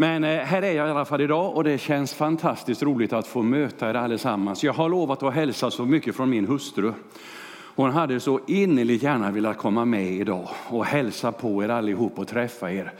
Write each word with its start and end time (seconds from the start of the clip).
Men 0.00 0.24
eh, 0.24 0.38
här 0.38 0.62
är 0.62 0.72
jag 0.72 0.88
i 0.88 0.90
alla 0.90 1.04
fall 1.04 1.20
idag 1.20 1.56
och 1.56 1.64
det 1.64 1.78
känns 1.78 2.14
fantastiskt 2.14 2.82
roligt 2.82 3.12
att 3.12 3.26
få 3.26 3.42
möta 3.42 3.90
er 3.90 3.94
allesammans. 3.94 4.64
Jag 4.64 4.72
har 4.72 4.88
lovat 4.88 5.22
att 5.22 5.34
hälsa 5.34 5.70
så 5.70 5.84
mycket 5.84 6.16
från 6.16 6.30
min 6.30 6.46
hustru. 6.46 6.92
Hon 7.76 7.90
hade 7.90 8.20
så 8.20 8.40
innerligt 8.46 9.02
gärna 9.02 9.30
velat 9.30 9.58
komma 9.58 9.84
med 9.84 10.12
idag 10.12 10.48
och 10.68 10.84
hälsa 10.84 11.32
på 11.32 11.64
er 11.64 11.68
allihop 11.68 12.18
och 12.18 12.28
träffa 12.28 12.72
er. 12.72 12.92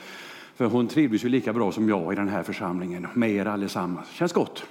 För 0.56 0.64
hon 0.64 0.88
trivdes 0.88 1.24
ju 1.24 1.28
lika 1.28 1.52
bra 1.52 1.72
som 1.72 1.88
jag 1.88 2.12
i 2.12 2.16
den 2.16 2.28
här 2.28 2.42
församlingen, 2.42 3.06
med 3.14 3.30
er 3.30 3.46
allesammans. 3.46 4.10
Känns 4.10 4.32
gott. 4.32 4.64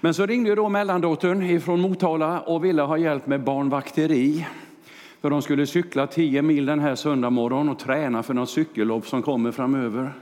Men 0.00 0.14
så 0.14 0.26
ringde 0.26 0.54
då 0.54 0.68
mellandottern 0.68 1.42
ifrån 1.42 1.80
Motala 1.80 2.40
och 2.40 2.64
ville 2.64 2.82
ha 2.82 2.96
hjälp 2.96 3.26
med 3.26 3.44
barnvakteri. 3.44 4.46
För 5.20 5.30
de 5.30 5.42
skulle 5.42 5.66
cykla 5.66 6.06
10 6.06 6.42
mil 6.42 6.66
den 6.66 6.80
här 6.80 6.94
söndag 6.94 7.30
morgon 7.30 7.68
och 7.68 7.78
träna 7.78 8.22
för 8.22 8.34
något 8.34 8.50
cykellopp 8.50 9.06
som 9.06 9.22
kommer 9.22 9.52
framöver. 9.52 10.12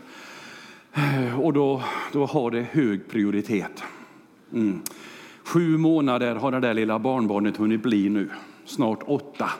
Och 1.42 1.52
då, 1.52 1.82
då 2.12 2.26
har 2.26 2.50
det 2.50 2.66
hög 2.72 3.08
prioritet. 3.08 3.82
Mm. 4.52 4.82
Sju 5.44 5.76
månader 5.76 6.34
har 6.34 6.52
det 6.52 6.60
där 6.60 6.74
lilla 6.74 6.98
barnbarnet 6.98 7.56
hunnit 7.56 7.82
bli 7.82 8.08
nu, 8.08 8.30
snart 8.64 8.98
åtta. 9.06 9.50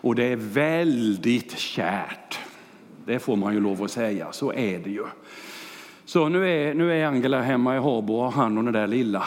Och 0.00 0.14
det 0.14 0.24
är 0.24 0.36
väldigt 0.36 1.58
kärt. 1.58 2.38
Det 3.06 3.18
får 3.18 3.36
man 3.36 3.54
ju 3.54 3.60
lov 3.60 3.82
att 3.82 3.90
säga, 3.90 4.32
så 4.32 4.52
är 4.52 4.78
det 4.78 4.90
ju. 4.90 5.04
Så 6.04 6.28
nu 6.28 6.50
är, 6.50 6.74
nu 6.74 6.92
är 6.92 7.06
Angela 7.06 7.42
hemma 7.42 7.76
i 7.76 7.78
Habo 7.78 8.14
och 8.14 8.24
har 8.24 8.30
hand 8.30 8.58
om 8.58 8.64
det 8.64 8.72
där 8.72 8.86
lilla. 8.86 9.24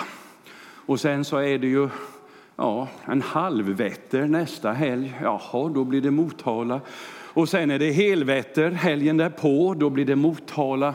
Och 0.85 0.99
sen 0.99 1.26
så 1.26 1.38
är 1.38 1.57
det 1.57 1.68
ju 1.68 1.90
ja, 2.55 2.88
en 3.05 3.21
halvvätter 3.21 4.26
nästa 4.26 4.71
helg. 4.71 5.13
Jaha, 5.21 5.70
då 5.70 5.84
blir 5.84 6.02
det 6.02 6.12
Motala. 6.12 6.81
Och 7.34 7.49
sen 7.49 7.71
är 7.71 7.79
det 7.79 7.91
helvetter 7.91 8.71
helgen 8.71 9.18
därpå. 9.18 9.73
Då 9.73 9.90
blir 9.90 10.05
det 10.05 10.15
Motala. 10.15 10.93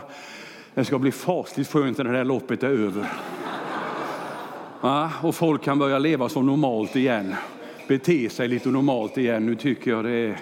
Det 0.77 0.85
ska 0.85 0.99
bli 0.99 1.13
fasligt 1.13 1.73
skönt 1.73 1.99
när 1.99 2.05
det 2.05 2.11
här 2.19 2.25
loppet 2.25 2.63
är 2.63 2.69
över. 2.69 3.13
Ja, 4.81 5.11
och 5.23 5.35
folk 5.35 5.63
kan 5.63 5.79
börja 5.79 5.99
leva 5.99 6.29
som 6.29 6.47
normalt 6.47 6.97
igen. 6.97 7.35
Bete 7.89 8.29
sig 8.29 8.49
lite 8.49 8.69
normalt 8.69 9.19
igen. 9.19 9.47
Nu 9.47 9.55
tycker 9.55 9.91
jag 9.91 10.05
det 10.05 10.11
är, 10.11 10.39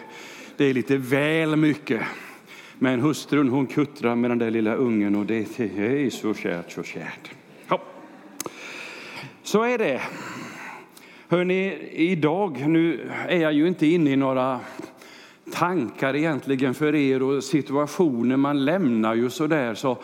det 0.57 0.65
är 0.65 0.75
lite 0.75 0.97
väl 0.97 1.57
mycket. 1.57 2.03
Men 2.79 3.01
hustrun 3.01 3.49
hon 3.49 3.67
kuttrar 3.67 4.15
med 4.15 4.31
den 4.31 4.39
där 4.39 4.51
lilla 4.51 4.75
ungen 4.75 5.15
och 5.15 5.27
det 5.27 5.59
är 5.59 6.11
så 6.11 6.35
kärt, 6.35 6.73
så 6.73 6.83
kärt. 6.83 7.31
Ja. 7.69 7.83
Så 9.43 9.63
är 9.63 9.79
det. 9.79 10.01
Hörrni, 11.29 11.89
idag, 11.93 12.69
nu 12.69 13.11
är 13.29 13.41
jag 13.41 13.53
ju 13.53 13.69
inte 13.69 13.87
inne 13.87 14.11
i 14.11 14.17
några 14.17 14.61
tankar 15.55 16.17
egentligen 16.17 16.75
för 16.75 16.95
er 16.95 17.23
och 17.23 17.45
situationer, 17.45 18.37
man 18.37 18.65
lämnar 18.65 19.15
ju 19.15 19.31
sådär. 19.31 19.75
Så 19.75 19.99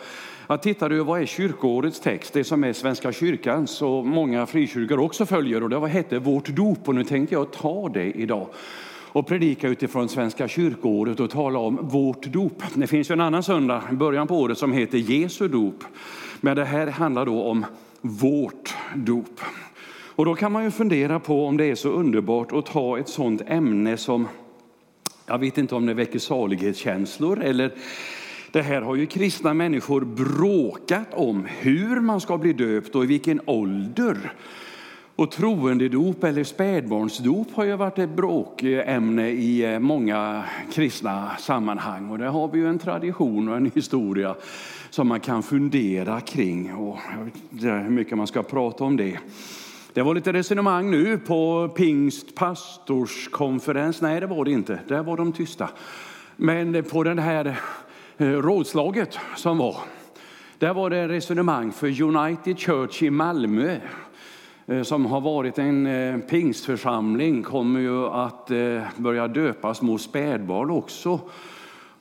jag 0.47 0.61
tittade 0.61 0.95
ju 0.95 1.03
vad 1.03 1.21
är 1.21 1.25
kyrkoårets 1.25 1.99
text, 1.99 2.33
det 2.33 2.43
som 2.43 2.63
är 2.63 2.73
Svenska 2.73 3.11
kyrkans 3.11 3.81
och 3.81 4.05
många 4.05 4.45
frikyrkor 4.45 4.99
också 4.99 5.25
följer 5.25 5.63
och 5.63 5.69
det 5.69 5.87
hette 5.87 6.19
Vårt 6.19 6.47
dop 6.47 6.87
och 6.87 6.95
nu 6.95 7.03
tänkte 7.03 7.35
jag 7.35 7.51
ta 7.51 7.89
det 7.89 8.11
idag 8.11 8.47
och 9.13 9.27
predika 9.27 9.67
utifrån 9.67 10.09
Svenska 10.09 10.47
kyrkoåret 10.47 11.19
och 11.19 11.29
tala 11.29 11.59
om 11.59 11.79
vårt 11.81 12.25
dop. 12.25 12.63
Det 12.73 12.87
finns 12.87 13.11
ju 13.11 13.13
en 13.13 13.21
annan 13.21 13.43
söndag 13.43 13.83
i 13.91 13.93
början 13.93 14.27
på 14.27 14.39
året 14.39 14.57
som 14.57 14.73
heter 14.73 14.97
Jesu 14.97 15.47
dop. 15.47 15.83
Men 16.41 16.55
det 16.55 16.65
här 16.65 16.87
handlar 16.87 17.25
då 17.25 17.43
om 17.43 17.65
vårt 18.01 18.75
dop. 18.95 19.39
Och 20.15 20.25
då 20.25 20.35
kan 20.35 20.51
man 20.51 20.63
ju 20.63 20.71
fundera 20.71 21.19
på 21.19 21.45
om 21.45 21.57
det 21.57 21.65
är 21.65 21.75
så 21.75 21.89
underbart 21.89 22.51
att 22.51 22.65
ta 22.65 22.99
ett 22.99 23.09
sådant 23.09 23.41
ämne 23.47 23.97
som, 23.97 24.27
jag 25.31 25.39
vet 25.39 25.57
inte 25.57 25.75
om 25.75 25.85
det 25.85 25.93
väcker 25.93 26.19
salighetskänslor 26.19 27.43
eller 27.43 27.71
det 28.51 28.61
här 28.61 28.81
har 28.81 28.95
ju 28.95 29.05
kristna 29.05 29.53
människor 29.53 30.01
bråkat 30.01 31.13
om, 31.13 31.47
hur 31.59 31.99
man 31.99 32.21
ska 32.21 32.37
bli 32.37 32.53
döpt 32.53 32.95
och 32.95 33.03
i 33.03 33.07
vilken 33.07 33.41
ålder. 33.45 34.33
Och 35.15 35.31
troendedop 35.31 36.23
eller 36.23 36.43
spädbarnsdop 36.43 37.47
har 37.53 37.63
ju 37.63 37.75
varit 37.75 37.99
ett 37.99 38.15
bråkämne 38.15 39.29
i 39.29 39.73
eh, 39.73 39.79
många 39.79 40.43
kristna 40.73 41.31
sammanhang. 41.39 42.09
Och 42.09 42.17
där 42.17 42.27
har 42.27 42.47
vi 42.47 42.59
ju 42.59 42.67
en 42.67 42.79
tradition 42.79 43.49
och 43.49 43.57
en 43.57 43.71
historia 43.75 44.35
som 44.89 45.07
man 45.07 45.19
kan 45.19 45.43
fundera 45.43 46.21
kring. 46.21 46.73
Och 46.73 46.97
jag 47.17 47.25
vet 47.25 47.35
inte 47.51 47.67
hur 47.67 47.89
mycket 47.89 48.17
man 48.17 48.27
ska 48.27 48.43
prata 48.43 48.83
om 48.83 48.97
det. 48.97 49.17
Det 49.93 50.01
var 50.01 50.15
lite 50.15 50.33
resonemang 50.33 50.91
nu 50.91 51.17
på 51.17 51.69
pingst 51.75 52.35
pastorskonferens. 52.35 54.01
Nej, 54.01 54.19
det 54.19 54.27
var 54.27 54.45
det 54.45 54.51
inte. 54.51 54.79
Där 54.87 55.03
var 55.03 55.17
de 55.17 55.33
tysta. 55.33 55.69
Men 56.35 56.83
på 56.83 57.03
det 57.03 57.21
här 57.21 57.59
eh, 58.17 58.27
rådslaget 58.27 59.19
som 59.35 59.57
var, 59.57 59.75
där 60.57 60.73
var 60.73 60.89
det 60.89 61.07
resonemang 61.07 61.71
för 61.71 62.01
United 62.01 62.59
Church 62.59 63.03
i 63.03 63.09
Malmö 63.09 63.77
eh, 64.65 64.83
som 64.83 65.05
har 65.05 65.21
varit 65.21 65.59
en 65.59 65.85
eh, 65.85 66.17
pingstförsamling 66.17 67.43
kommer 67.43 67.79
ju 67.79 68.05
att 68.05 68.47
börja 68.97 69.27
döpa 69.27 69.73
små 69.73 69.97
spädbarn 69.97 70.69
också. 70.69 71.19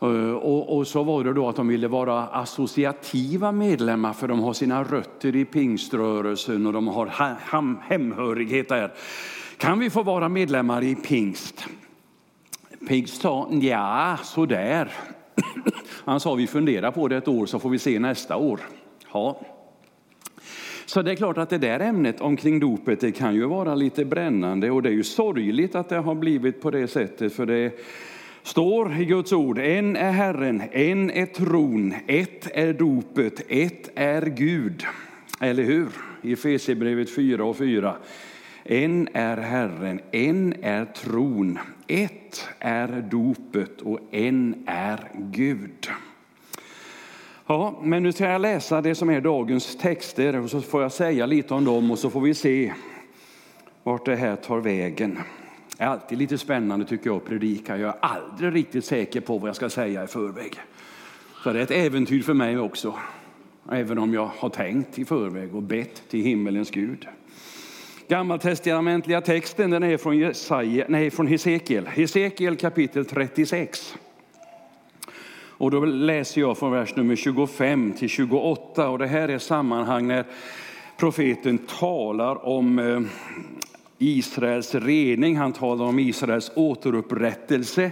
Eh, 0.02 0.32
och, 0.32 0.76
och, 0.76 0.86
så 0.86 1.02
var 1.02 1.24
det 1.24 1.32
då 1.32 1.48
att 1.48 1.56
de 1.56 1.68
ville 1.68 1.88
vara 1.88 2.26
associativa 2.26 3.52
medlemmar 3.52 4.12
för 4.12 4.28
de 4.28 4.40
har 4.40 4.52
sina 4.52 4.84
rötter 4.84 5.36
i 5.36 5.44
pingströrelsen 5.44 6.66
och 6.66 6.72
de 6.72 6.88
har 6.88 7.06
hem, 7.50 7.78
hemhörighet 7.82 8.68
där. 8.68 8.92
Kan 9.56 9.78
vi 9.78 9.90
få 9.90 10.02
vara 10.02 10.28
medlemmar 10.28 10.82
i 10.82 10.94
pingst? 10.94 11.64
Pingst 12.88 13.20
sa 13.20 13.48
ja, 13.52 14.18
sådär. 14.22 14.92
Han 16.04 16.20
sa 16.20 16.34
vi 16.34 16.46
funderar 16.46 16.90
på 16.90 17.08
det 17.08 17.16
ett 17.16 17.28
år 17.28 17.46
så 17.46 17.58
får 17.58 17.70
vi 17.70 17.78
se 17.78 17.98
nästa 17.98 18.36
år. 18.36 18.60
Ja. 19.12 19.40
Så 20.86 21.02
det 21.02 21.10
är 21.10 21.16
klart 21.16 21.38
att 21.38 21.50
det 21.50 21.58
där 21.58 21.80
ämnet 21.80 22.20
omkring 22.20 22.60
dopet 22.60 23.00
det 23.00 23.12
kan 23.12 23.34
ju 23.34 23.46
vara 23.46 23.74
lite 23.74 24.04
brännande 24.04 24.70
och 24.70 24.82
det 24.82 24.88
är 24.88 24.92
ju 24.92 25.04
sorgligt 25.04 25.74
att 25.74 25.88
det 25.88 25.96
har 25.96 26.14
blivit 26.14 26.62
på 26.62 26.70
det 26.70 26.88
sättet 26.88 27.32
för 27.32 27.46
det 27.46 27.72
står 28.42 28.92
i 29.00 29.04
Guds 29.04 29.32
ord, 29.32 29.58
en 29.58 29.96
är 29.96 30.12
Herren, 30.12 30.62
en 30.72 31.10
är 31.10 31.26
tron, 31.26 31.94
ett 32.06 32.48
är 32.54 32.72
dopet, 32.72 33.42
ett 33.48 33.90
är 33.94 34.22
Gud. 34.22 34.84
Eller 35.40 35.62
hur? 35.62 35.88
I 36.22 36.32
Efesierbrevet 36.32 37.14
4 37.14 37.44
och 37.44 37.56
4. 37.56 37.96
En 38.64 39.08
är 39.12 39.36
Herren, 39.36 40.00
en 40.10 40.54
är 40.62 40.84
tron, 40.84 41.58
ett 41.86 42.48
är 42.58 42.88
dopet 43.10 43.80
och 43.80 43.98
en 44.10 44.64
är 44.66 45.00
Gud. 45.14 45.88
Ja, 47.46 47.80
men 47.82 48.02
nu 48.02 48.12
ska 48.12 48.24
jag 48.24 48.40
läsa 48.40 48.80
det 48.80 48.94
som 48.94 49.10
är 49.10 49.20
dagens 49.20 49.76
texter 49.76 50.36
och 50.36 50.50
så 50.50 50.60
får 50.60 50.82
jag 50.82 50.92
säga 50.92 51.26
lite 51.26 51.54
om 51.54 51.64
dem 51.64 51.90
och 51.90 51.98
så 51.98 52.10
får 52.10 52.20
vi 52.20 52.34
se 52.34 52.72
vart 53.82 54.06
det 54.06 54.16
här 54.16 54.36
tar 54.36 54.58
vägen 54.58 55.18
är 55.80 55.86
alltid 55.86 56.18
lite 56.18 56.38
spännande 56.38 56.86
tycker 56.86 57.10
jag 57.10 57.16
att 57.16 57.24
predika. 57.24 57.76
Jag 57.76 57.88
är 57.88 57.98
aldrig 58.00 58.54
riktigt 58.54 58.84
säker 58.84 59.20
på 59.20 59.38
vad 59.38 59.48
jag 59.48 59.56
ska 59.56 59.70
säga 59.70 60.04
i 60.04 60.06
förväg. 60.06 60.56
Så 61.44 61.52
det 61.52 61.58
är 61.58 61.62
ett 61.62 61.70
äventyr 61.70 62.22
för 62.22 62.34
mig 62.34 62.58
också. 62.58 62.94
Även 63.72 63.98
om 63.98 64.14
jag 64.14 64.30
har 64.38 64.48
tänkt 64.48 64.98
i 64.98 65.04
förväg 65.04 65.54
och 65.54 65.62
bett 65.62 66.08
till 66.08 66.24
himmelens 66.24 66.70
Gud. 66.70 67.08
Gammaltestamentliga 68.08 69.20
texten 69.20 69.70
den 69.70 69.82
är 69.82 69.96
från, 69.96 70.18
Jesaja, 70.18 70.84
nej, 70.88 71.10
från 71.10 71.26
Hesekiel. 71.26 71.86
Hesekiel 71.86 72.56
kapitel 72.56 73.04
36. 73.04 73.94
Och 75.42 75.70
då 75.70 75.84
läser 75.84 76.40
jag 76.40 76.58
från 76.58 76.72
vers 76.72 76.96
nummer 76.96 77.16
25 77.16 77.92
till 77.92 78.08
28. 78.08 78.88
Och 78.88 78.98
det 78.98 79.06
här 79.06 79.28
är 79.28 79.38
sammanhang 79.38 80.06
när 80.06 80.24
profeten 80.96 81.58
talar 81.58 82.46
om 82.46 82.78
eh, 82.78 83.00
Israels 84.02 84.74
rening, 84.74 85.36
han 85.36 85.52
talar 85.52 85.84
om 85.84 85.98
Israels 85.98 86.52
återupprättelse. 86.54 87.90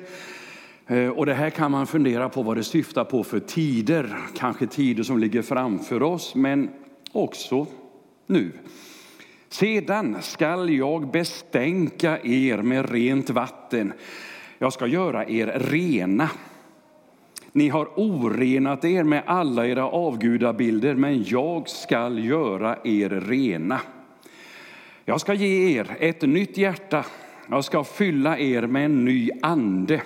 Eh, 0.87 1.09
och 1.09 1.27
det 1.27 1.35
här 1.35 1.51
kan 1.51 1.71
man 1.71 1.87
fundera 1.87 2.29
på 2.29 2.43
vad 2.43 2.57
det 2.57 2.65
syftar 2.65 3.05
på 3.05 3.25
för 3.25 3.41
tider, 3.41 4.17
kanske 4.37 4.67
tider 4.67 5.03
som 5.03 5.19
ligger 5.19 5.43
framför 5.43 6.03
oss, 6.03 6.35
men 6.35 6.71
också 7.13 7.67
nu. 8.27 8.53
Sedan 9.49 10.17
skall 10.21 10.71
jag 10.71 11.11
bestänka 11.11 12.19
er 12.23 12.63
med 12.63 12.91
rent 12.91 13.31
vatten. 13.31 13.93
Jag 14.59 14.73
ska 14.73 14.87
göra 14.87 15.29
er 15.29 15.47
rena. 15.47 16.31
Ni 17.53 17.69
har 17.69 17.89
orenat 18.01 18.85
er 18.85 19.05
med 19.05 19.23
alla 19.27 19.67
era 19.67 19.85
avgudabilder, 19.85 20.95
men 20.95 21.25
jag 21.25 21.69
skall 21.69 22.25
göra 22.25 22.79
er 22.85 23.09
rena. 23.09 23.81
Jag 25.09 25.21
ska 25.21 25.35
ge 25.35 25.79
er 25.79 25.97
ett 26.01 26.23
nytt 26.23 26.57
hjärta. 26.59 27.05
Jag 27.51 27.65
ska 27.65 27.85
fylla 27.85 28.39
er 28.39 28.63
med 28.63 28.85
en 28.85 29.05
ny 29.05 29.31
ande. 29.43 30.03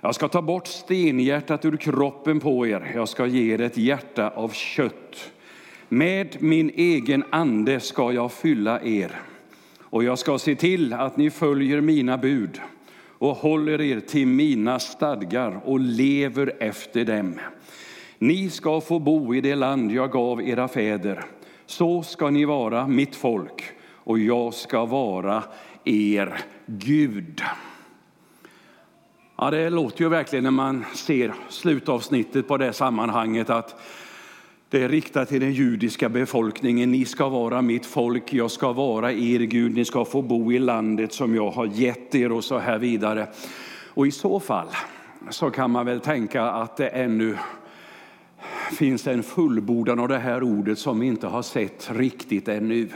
Jag 0.00 0.14
ska 0.14 0.28
ta 0.28 0.42
bort 0.42 0.66
stenhjärtat 0.66 1.64
ur 1.64 1.76
kroppen 1.76 2.40
på 2.40 2.66
er. 2.66 2.92
Jag 2.94 3.08
ska 3.08 3.26
ge 3.26 3.54
er 3.54 3.60
ett 3.60 3.76
hjärta 3.76 4.30
av 4.30 4.48
kött. 4.48 5.32
Med 5.88 6.36
min 6.42 6.70
egen 6.74 7.24
ande 7.30 7.80
ska 7.80 8.12
jag 8.12 8.32
fylla 8.32 8.82
er. 8.82 9.20
Och 9.80 10.04
jag 10.04 10.18
ska 10.18 10.38
se 10.38 10.54
till 10.54 10.92
att 10.92 11.16
ni 11.16 11.30
följer 11.30 11.80
mina 11.80 12.18
bud 12.18 12.60
och 13.18 13.36
håller 13.36 13.80
er 13.80 14.00
till 14.00 14.26
mina 14.26 14.78
stadgar 14.78 15.60
och 15.64 15.80
lever 15.80 16.52
efter 16.60 17.04
dem. 17.04 17.40
Ni 18.18 18.50
ska 18.50 18.80
få 18.80 18.98
bo 18.98 19.34
i 19.34 19.40
det 19.40 19.54
land 19.54 19.92
jag 19.92 20.10
gav 20.10 20.42
era 20.42 20.68
fäder. 20.68 21.24
Så 21.66 22.02
ska 22.02 22.30
ni 22.30 22.44
vara 22.44 22.86
mitt 22.86 23.16
folk 23.16 23.72
och 24.04 24.18
jag 24.18 24.54
ska 24.54 24.84
vara 24.84 25.42
er 25.84 26.38
Gud. 26.66 27.42
Ja, 29.36 29.50
det 29.50 29.70
låter 29.70 30.02
ju 30.02 30.08
verkligen 30.08 30.44
när 30.44 30.50
man 30.50 30.84
ser 30.94 31.34
slutavsnittet 31.48 32.48
på 32.48 32.56
det 32.56 32.72
sammanhanget 32.72 33.50
att 33.50 33.80
det 34.68 34.82
är 34.82 34.88
riktat 34.88 35.28
till 35.28 35.40
den 35.40 35.52
judiska 35.52 36.08
befolkningen. 36.08 36.90
Ni 36.90 37.04
ska 37.04 37.28
vara 37.28 37.62
mitt 37.62 37.86
folk, 37.86 38.32
jag 38.32 38.50
ska 38.50 38.72
vara 38.72 39.12
er 39.12 39.40
Gud, 39.40 39.74
ni 39.74 39.84
ska 39.84 40.04
få 40.04 40.22
bo 40.22 40.52
i 40.52 40.58
landet 40.58 41.12
som 41.12 41.34
jag 41.34 41.50
har 41.50 41.66
gett 41.66 42.14
er 42.14 42.32
och 42.32 42.44
så 42.44 42.58
här 42.58 42.78
vidare. 42.78 43.26
Och 43.88 44.06
i 44.06 44.10
så 44.10 44.40
fall 44.40 44.66
så 45.30 45.50
kan 45.50 45.70
man 45.70 45.86
väl 45.86 46.00
tänka 46.00 46.42
att 46.42 46.76
det 46.76 46.88
ännu 46.88 47.36
finns 48.72 49.06
en 49.06 49.22
fullbordan 49.22 49.98
av 49.98 50.08
det 50.08 50.18
här 50.18 50.42
ordet 50.42 50.78
som 50.78 51.00
vi 51.00 51.06
inte 51.06 51.26
har 51.26 51.42
sett 51.42 51.90
riktigt 51.92 52.48
ännu. 52.48 52.88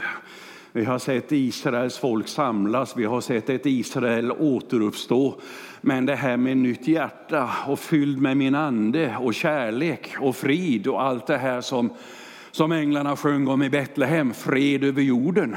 Vi 0.77 0.85
har 0.85 0.99
sett 0.99 1.31
Israels 1.31 1.97
folk 1.97 2.27
samlas, 2.27 2.97
vi 2.97 3.05
har 3.05 3.21
sett 3.21 3.49
ett 3.49 3.65
Israel 3.65 4.31
återuppstå. 4.31 5.39
Men 5.81 6.05
det 6.05 6.15
här 6.15 6.37
med 6.37 6.57
nytt 6.57 6.87
hjärta 6.87 7.49
och 7.67 7.79
fylld 7.79 8.21
med 8.21 8.37
min 8.37 8.55
ande 8.55 9.17
och 9.19 9.33
kärlek 9.33 10.15
och 10.19 10.35
frid 10.35 10.87
och 10.87 11.01
allt 11.01 11.27
det 11.27 11.37
här 11.37 11.61
som, 11.61 11.89
som 12.51 12.71
änglarna 12.71 13.15
sjöng 13.15 13.47
om 13.47 13.63
i 13.63 13.69
Betlehem, 13.69 14.33
fred 14.33 14.83
över 14.83 15.01
jorden. 15.01 15.55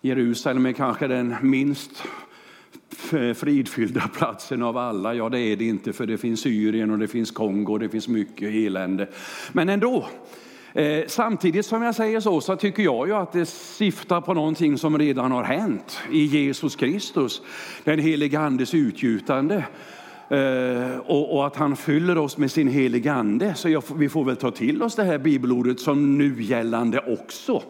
Jerusalem 0.00 0.66
är 0.66 0.72
kanske 0.72 1.06
den 1.06 1.34
minst 1.42 2.02
fridfyllda 3.34 4.08
platsen 4.08 4.62
av 4.62 4.76
alla. 4.76 5.14
Ja, 5.14 5.28
det 5.28 5.40
är 5.40 5.56
det 5.56 5.64
inte, 5.64 5.92
för 5.92 6.06
det 6.06 6.18
finns 6.18 6.40
Syrien 6.40 6.90
och 6.90 6.98
det 6.98 7.08
finns 7.08 7.30
Kongo 7.30 7.72
och 7.72 7.78
det 7.78 7.88
finns 7.88 8.08
mycket 8.08 8.54
elände. 8.54 9.08
Men 9.52 9.68
ändå, 9.68 10.08
eh, 10.78 11.04
samtidigt 11.06 11.66
som 11.66 11.82
jag 11.82 11.94
säger 11.94 12.20
så, 12.20 12.40
så 12.40 12.56
tycker 12.56 12.82
jag 12.82 13.08
ju 13.08 13.14
att 13.14 13.32
det 13.32 13.46
syftar 13.46 14.20
på 14.20 14.34
någonting 14.34 14.78
som 14.78 14.98
redan 14.98 15.32
har 15.32 15.44
hänt 15.44 16.00
i 16.10 16.24
Jesus 16.24 16.76
Kristus. 16.76 17.42
Den 17.84 17.98
helige 17.98 18.40
andes 18.40 18.74
utgjutande. 18.74 19.64
Eh, 20.28 20.98
och, 20.98 21.36
och, 21.36 21.46
att 21.46 21.56
han 21.56 21.76
fyller 21.76 22.18
oss 22.18 22.38
med 22.38 22.50
sin 22.50 22.68
helige 22.68 23.12
ande. 23.12 23.54
Så 23.54 23.68
jag, 23.68 23.82
vi 23.96 24.08
får 24.08 24.24
väl 24.24 24.36
ta 24.36 24.50
till 24.50 24.82
oss 24.82 24.94
det 24.94 25.04
här 25.04 25.18
bibelordet 25.18 25.80
som 25.80 26.18
nu 26.18 26.42
gällande 26.42 27.00
också. 27.06 27.62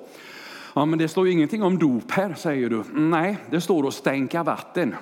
Ja, 0.75 0.85
men 0.85 0.99
det 0.99 1.09
står 1.09 1.27
ju 1.27 1.33
ingenting 1.33 1.63
om 1.63 1.79
dop 1.79 2.11
här, 2.11 2.35
säger 2.35 2.71
du. 2.71 2.83
Nej, 2.95 3.37
det 3.51 3.61
står 3.61 3.89
att 3.89 3.95
stänka 3.95 4.43
vatten. 4.43 4.95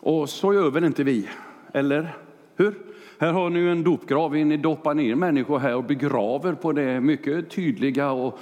Och 0.00 0.28
så 0.28 0.54
gör 0.54 0.70
väl 0.70 0.84
inte 0.84 1.04
vi, 1.04 1.28
eller 1.72 2.16
hur? 2.56 2.74
Här 3.18 3.32
har 3.32 3.50
ni 3.50 3.60
en 3.60 3.84
dopgrav, 3.84 4.36
ni 4.36 4.56
doppar 4.56 4.94
ner 4.94 5.14
människor 5.14 5.58
här 5.58 5.74
och 5.74 5.84
begraver 5.84 6.52
på 6.52 6.72
det 6.72 7.00
mycket 7.00 7.50
tydliga 7.50 8.10
och 8.10 8.38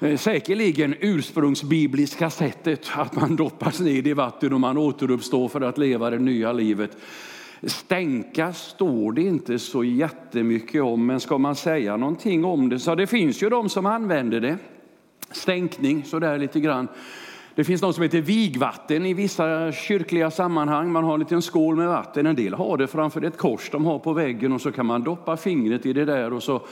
eh, 0.00 0.16
säkerligen 0.16 0.94
ursprungsbibliska 1.00 2.30
sättet 2.30 2.90
att 2.94 3.16
man 3.16 3.36
doppas 3.36 3.80
ner 3.80 4.06
i 4.06 4.12
vatten 4.12 4.52
och 4.52 4.60
man 4.60 4.78
återuppstår 4.78 5.48
för 5.48 5.60
att 5.60 5.78
leva 5.78 6.10
det 6.10 6.18
nya 6.18 6.52
livet. 6.52 6.96
Stänka 7.62 8.52
står 8.52 9.12
det 9.12 9.22
inte 9.22 9.58
så 9.58 9.84
jättemycket 9.84 10.82
om, 10.82 11.06
men 11.06 11.20
ska 11.20 11.38
man 11.38 11.56
säga 11.56 11.96
någonting 11.96 12.44
om 12.44 12.68
det 12.68 12.78
så 12.78 12.94
det 12.94 13.06
finns 13.06 13.42
ju 13.42 13.48
de 13.48 13.68
som 13.68 13.86
använder 13.86 14.40
det. 14.40 14.56
Stänkning 15.30 16.04
sådär 16.04 16.38
lite 16.38 16.60
grann. 16.60 16.88
Det 17.58 17.64
finns 17.64 17.82
något 17.82 17.94
som 17.94 18.02
heter 18.02 18.20
vigvatten 18.20 19.06
i 19.06 19.14
vissa 19.14 19.72
kyrkliga 19.72 20.30
sammanhang. 20.30 20.92
Man 20.92 21.04
har 21.04 21.14
en 21.14 21.20
liten 21.20 21.42
skål 21.42 21.76
med 21.76 21.88
vatten. 21.88 22.26
En 22.26 22.36
del 22.36 22.54
har 22.54 22.76
det 22.76 22.86
framför 22.86 23.24
ett 23.24 23.36
kors 23.36 23.70
de 23.70 23.84
har 23.84 23.98
på 23.98 24.12
väggen 24.12 24.52
och 24.52 24.60
så 24.60 24.72
kan 24.72 24.86
man 24.86 25.02
doppa 25.02 25.36
fingret 25.36 25.86
i 25.86 25.92
det 25.92 26.04
där 26.04 26.32
och 26.32 26.42
så 26.42 26.62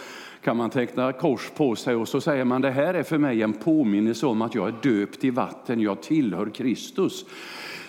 kan 0.45 0.57
man 0.57 0.71
teckna 0.71 1.13
kors 1.13 1.51
på 1.57 1.77
sig 1.77 1.95
och 1.95 2.09
så 2.09 2.21
säger 2.21 2.45
man 2.45 2.63
det 2.63 2.71
här 2.71 2.95
är 2.95 3.03
för 3.03 3.19
mig 3.19 3.43
en 3.43 3.53
påminnelse 3.53 4.27
om 4.27 4.43
att 4.43 4.55
jag 4.55 4.69
är 4.69 4.75
döpt 4.83 5.25
i 5.25 5.31
vatten, 5.31 5.81
jag 5.81 6.03
tillhör 6.03 6.51
Kristus. 6.55 7.25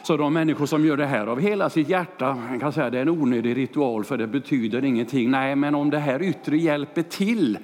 Så 0.04 0.18
de 0.18 0.34
människor 0.34 0.66
som 0.66 0.86
gör 0.86 0.98
det 0.98 1.06
här 1.06 1.28
av 1.28 1.40
hela 1.40 1.70
sitt 1.70 1.90
hjärta 1.90 2.38
kan 2.60 2.74
säga 2.74 2.86
att 2.86 2.92
det 2.92 2.98
är 2.98 3.02
en 3.02 3.10
onödig 3.10 3.58
ritual 3.58 4.04
för 4.04 4.18
det 4.18 4.28
betyder 4.28 4.86
ingenting. 4.86 5.32
Nej, 5.32 5.56
men 5.56 5.76
om 5.76 5.90
det 5.90 6.00
här 6.00 6.22
yttre 6.22 6.58
hjälper 6.58 7.02
till 7.02 7.58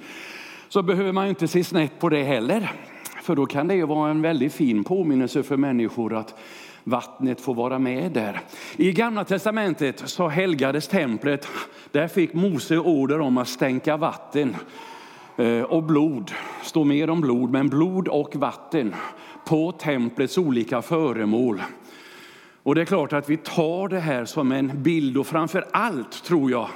så 0.68 0.82
behöver 0.82 1.12
man 1.12 1.28
inte 1.28 1.48
se 1.48 1.64
snett 1.64 1.98
på 1.98 2.08
det 2.08 2.22
heller. 2.22 2.72
För 3.24 3.36
då 3.36 3.46
kan 3.46 3.68
det 3.68 3.74
ju 3.74 3.86
vara 3.86 4.10
en 4.10 4.22
väldigt 4.22 4.52
fin 4.52 4.84
påminnelse 4.84 5.42
för 5.42 5.56
människor 5.56 6.14
att 6.14 6.34
vattnet 6.84 7.40
får 7.40 7.54
vara 7.54 7.78
med 7.78 8.12
där. 8.12 8.40
I 8.76 8.92
gamla 8.92 9.24
testamentet 9.24 10.02
så 10.04 10.28
helgades 10.28 10.88
templet. 10.88 11.48
Där 11.92 12.08
fick 12.08 12.34
Mose 12.34 12.78
order 12.78 13.20
om 13.20 13.38
att 13.38 13.48
stänka 13.48 13.96
vatten 13.96 14.56
eh, 15.36 15.62
och 15.62 15.82
blod. 15.82 16.32
står 16.62 16.84
mer 16.84 17.10
om 17.10 17.20
blod, 17.20 17.50
men 17.50 17.68
blod 17.68 18.08
och 18.08 18.36
vatten 18.36 18.94
på 19.44 19.72
templets 19.72 20.38
olika 20.38 20.82
föremål. 20.82 21.62
Och 22.62 22.74
det 22.74 22.80
är 22.80 22.84
klart 22.84 23.12
att 23.12 23.30
vi 23.30 23.36
tar 23.36 23.88
det 23.88 24.00
här 24.00 24.24
som 24.24 24.52
en 24.52 24.82
bild 24.82 25.16
och 25.16 25.26
framför 25.26 25.64
allt 25.72 26.24
tror 26.24 26.50
jag 26.50 26.68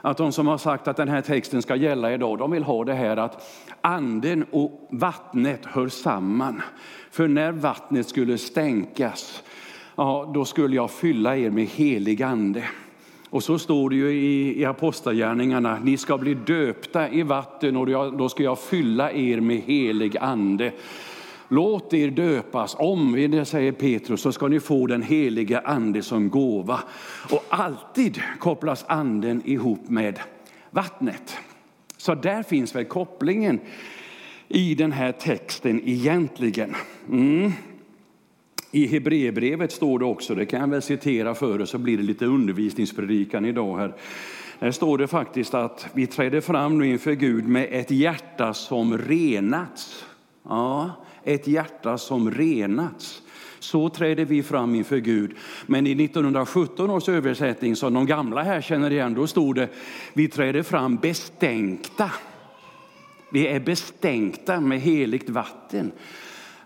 att 0.00 0.16
de 0.16 0.32
som 0.32 0.46
har 0.46 0.58
sagt 0.58 0.88
att 0.88 0.96
den 0.96 1.08
här 1.08 1.20
texten 1.20 1.62
ska 1.62 1.76
gälla 1.76 2.12
idag, 2.12 2.38
de 2.38 2.50
vill 2.50 2.62
ha 2.62 2.84
det 2.84 2.94
här 2.94 3.16
att 3.16 3.42
anden 3.84 4.44
och 4.50 4.88
vattnet 4.90 5.66
hör 5.66 5.88
samman. 5.88 6.62
För 7.10 7.28
när 7.28 7.52
vattnet 7.52 8.08
skulle 8.08 8.38
stänkas, 8.38 9.42
ja, 9.96 10.30
då 10.34 10.44
skulle 10.44 10.76
jag 10.76 10.90
fylla 10.90 11.36
er 11.36 11.50
med 11.50 11.66
helig 11.66 12.22
ande. 12.22 12.64
Och 13.30 13.42
så 13.42 13.58
står 13.58 13.90
det 13.90 13.96
ju 13.96 14.10
i, 14.10 14.60
i 14.60 14.64
Apostlagärningarna, 14.64 15.78
ni 15.82 15.96
ska 15.96 16.18
bli 16.18 16.34
döpta 16.34 17.08
i 17.08 17.22
vatten 17.22 17.76
och 17.76 17.86
då 18.16 18.28
ska 18.28 18.42
jag 18.42 18.58
fylla 18.58 19.12
er 19.12 19.40
med 19.40 19.60
helig 19.60 20.16
ande. 20.18 20.72
Låt 21.48 21.94
er 21.94 22.10
döpas, 22.10 22.76
om 22.78 23.12
säger 23.44 23.72
Petrus, 23.72 24.20
så 24.20 24.32
ska 24.32 24.48
ni 24.48 24.60
få 24.60 24.86
den 24.86 25.02
heliga 25.02 25.60
ande 25.60 26.02
som 26.02 26.30
gåva. 26.30 26.80
Och 27.30 27.44
alltid 27.48 28.22
kopplas 28.38 28.84
anden 28.88 29.42
ihop 29.44 29.88
med 29.88 30.20
vattnet. 30.70 31.38
Så 32.04 32.14
där 32.14 32.42
finns 32.42 32.74
väl 32.74 32.84
kopplingen 32.84 33.60
i 34.48 34.74
den 34.74 34.92
här 34.92 35.12
texten 35.12 35.80
egentligen. 35.84 36.74
Mm. 37.10 37.52
I 38.70 38.86
Hebreerbrevet 38.86 39.72
står 39.72 39.98
det 39.98 40.04
också, 40.04 40.34
det 40.34 40.46
kan 40.46 40.60
jag 40.60 40.68
väl 40.68 40.82
citera 40.82 41.34
för 41.34 41.60
er 41.60 41.64
så 41.64 41.78
blir 41.78 41.96
det 41.96 42.02
lite 42.02 42.26
undervisningspredikan 42.26 43.44
idag 43.44 43.78
här. 43.78 43.94
Där 44.58 44.70
står 44.70 44.98
det 44.98 45.06
faktiskt 45.06 45.54
att 45.54 45.86
vi 45.92 46.06
träder 46.06 46.40
fram 46.40 46.78
nu 46.78 46.86
inför 46.86 47.12
Gud 47.12 47.48
med 47.48 47.68
ett 47.70 47.90
hjärta 47.90 48.54
som 48.54 48.98
renats. 48.98 50.04
Ja, 50.42 50.90
ett 51.22 51.46
hjärta 51.46 51.98
som 51.98 52.30
renats. 52.30 53.22
Så 53.64 53.88
träder 53.88 54.24
vi 54.24 54.42
fram 54.42 54.74
inför 54.74 54.98
Gud. 54.98 55.36
Men 55.66 55.86
i 55.86 56.04
1917 56.04 56.90
års 56.90 57.08
översättning, 57.08 57.76
som 57.76 57.94
de 57.94 58.06
gamla 58.06 58.42
här 58.42 58.60
känner 58.60 58.90
igen, 58.90 59.14
då 59.14 59.26
stod 59.26 59.56
det 59.56 59.68
vi 60.12 60.28
träder 60.28 60.62
fram 60.62 60.96
bestänkta. 60.96 62.10
Vi 63.30 63.46
är 63.46 63.60
bestänkta 63.60 64.60
med 64.60 64.80
heligt 64.80 65.30
vatten. 65.30 65.92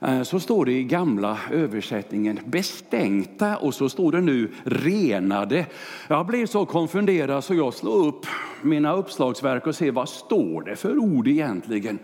Eh, 0.00 0.22
så 0.22 0.40
står 0.40 0.64
det 0.64 0.72
i 0.72 0.84
gamla 0.84 1.38
översättningen, 1.50 2.38
bestänkta 2.44 3.56
och 3.56 3.74
så 3.74 3.88
står 3.88 4.12
det 4.12 4.20
nu 4.20 4.50
renade. 4.64 5.66
Jag 6.08 6.26
blev 6.26 6.46
så 6.46 6.66
konfunderad 6.66 7.44
så 7.44 7.54
jag 7.54 7.74
slog 7.74 8.06
upp 8.06 8.26
mina 8.62 8.92
uppslagsverk 8.92 9.66
och 9.66 9.74
ser 9.74 9.90
vad 9.90 10.08
står 10.08 10.62
det 10.62 10.76
för 10.76 10.98
ord 10.98 11.28
egentligen. 11.28 11.98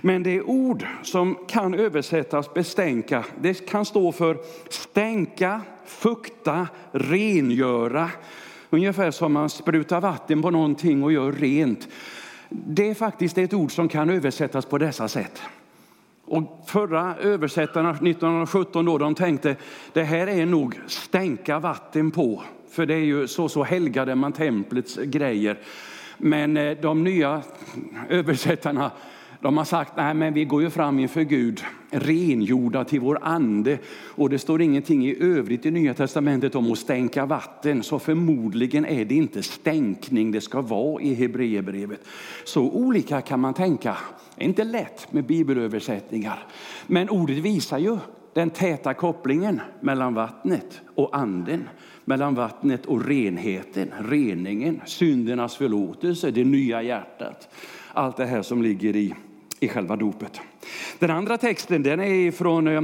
Men 0.00 0.22
det 0.22 0.30
är 0.30 0.50
ord 0.50 0.86
som 1.02 1.36
kan 1.48 1.74
översättas 1.74 2.54
bestänka. 2.54 3.24
Det 3.40 3.66
kan 3.66 3.84
stå 3.84 4.12
för 4.12 4.38
stänka, 4.68 5.60
fukta, 5.86 6.68
rengöra. 6.92 8.10
Ungefär 8.70 9.10
som 9.10 9.32
man 9.32 9.50
sprutar 9.50 10.00
vatten 10.00 10.42
på 10.42 10.50
någonting 10.50 11.02
och 11.02 11.12
gör 11.12 11.32
rent. 11.32 11.88
Det 12.48 12.90
är 12.90 12.94
faktiskt 12.94 13.38
ett 13.38 13.54
ord 13.54 13.72
som 13.72 13.88
kan 13.88 14.10
översättas 14.10 14.66
på 14.66 14.78
dessa 14.78 15.08
sätt. 15.08 15.42
Och 16.26 16.64
förra 16.66 17.16
översättarna 17.16 17.90
1917 17.90 18.84
då, 18.84 18.98
de 18.98 19.14
tänkte 19.14 19.56
det 19.92 20.02
här 20.02 20.26
är 20.26 20.46
nog 20.46 20.80
stänka 20.86 21.58
vatten 21.58 22.10
på. 22.10 22.42
För 22.70 22.86
det 22.86 22.94
är 22.94 22.98
ju 23.04 23.28
så, 23.28 23.48
så 23.48 23.62
helgade 23.62 24.14
man 24.14 24.32
templets 24.32 24.96
grejer. 24.96 25.58
Men 26.18 26.56
eh, 26.56 26.76
de 26.82 27.04
nya 27.04 27.42
översättarna 28.08 28.90
de 29.44 29.56
har 29.56 29.64
sagt 29.64 29.92
nej 29.96 30.14
men 30.14 30.34
vi 30.34 30.44
går 30.44 30.62
ju 30.62 30.70
fram 30.70 30.98
inför 30.98 31.22
Gud 31.22 31.64
rengjorda 31.90 32.84
till 32.84 33.00
vår 33.00 33.18
ande. 33.22 33.78
Och 34.06 34.30
det 34.30 34.38
står 34.38 34.62
ingenting 34.62 35.06
i 35.06 35.16
övrigt 35.20 35.66
i 35.66 35.70
Nya 35.70 35.94
Testamentet 35.94 36.54
om 36.54 36.72
att 36.72 36.78
stänka 36.78 37.26
vatten. 37.26 37.82
Så 37.82 37.98
förmodligen 37.98 38.86
är 38.86 39.04
det 39.04 39.14
inte 39.14 39.42
stänkning 39.42 40.32
det 40.32 40.40
ska 40.40 40.60
vara 40.60 41.02
i 41.02 41.14
Hebreerbrevet. 41.14 42.00
Så 42.44 42.62
olika 42.62 43.20
kan 43.20 43.40
man 43.40 43.54
tänka. 43.54 43.96
Det 44.36 44.44
är 44.44 44.48
inte 44.48 44.64
lätt 44.64 45.12
med 45.12 45.24
bibelöversättningar. 45.24 46.46
Men 46.86 47.10
ordet 47.10 47.38
visar 47.38 47.78
ju 47.78 47.98
den 48.34 48.50
täta 48.50 48.94
kopplingen 48.94 49.60
mellan 49.80 50.14
vattnet 50.14 50.80
och 50.94 51.16
anden. 51.16 51.68
mellan 52.04 52.34
vattnet 52.34 52.86
och 52.86 53.06
renheten, 53.06 53.90
reningen, 53.98 54.80
syndernas 54.86 55.56
förlåtelse, 55.56 56.30
det 56.30 56.44
nya 56.44 56.82
hjärtat. 56.82 57.48
Allt 57.92 58.16
det 58.16 58.26
här 58.26 58.42
som 58.42 58.62
ligger 58.62 58.96
i, 58.96 59.14
i 59.60 59.68
själva 59.68 59.96
dopet. 59.96 60.40
Den 60.98 61.10
andra 61.10 61.38
texten 61.38 61.82
den 61.82 62.00
är 62.00 62.30
från, 62.30 62.68
eh, 62.68 62.82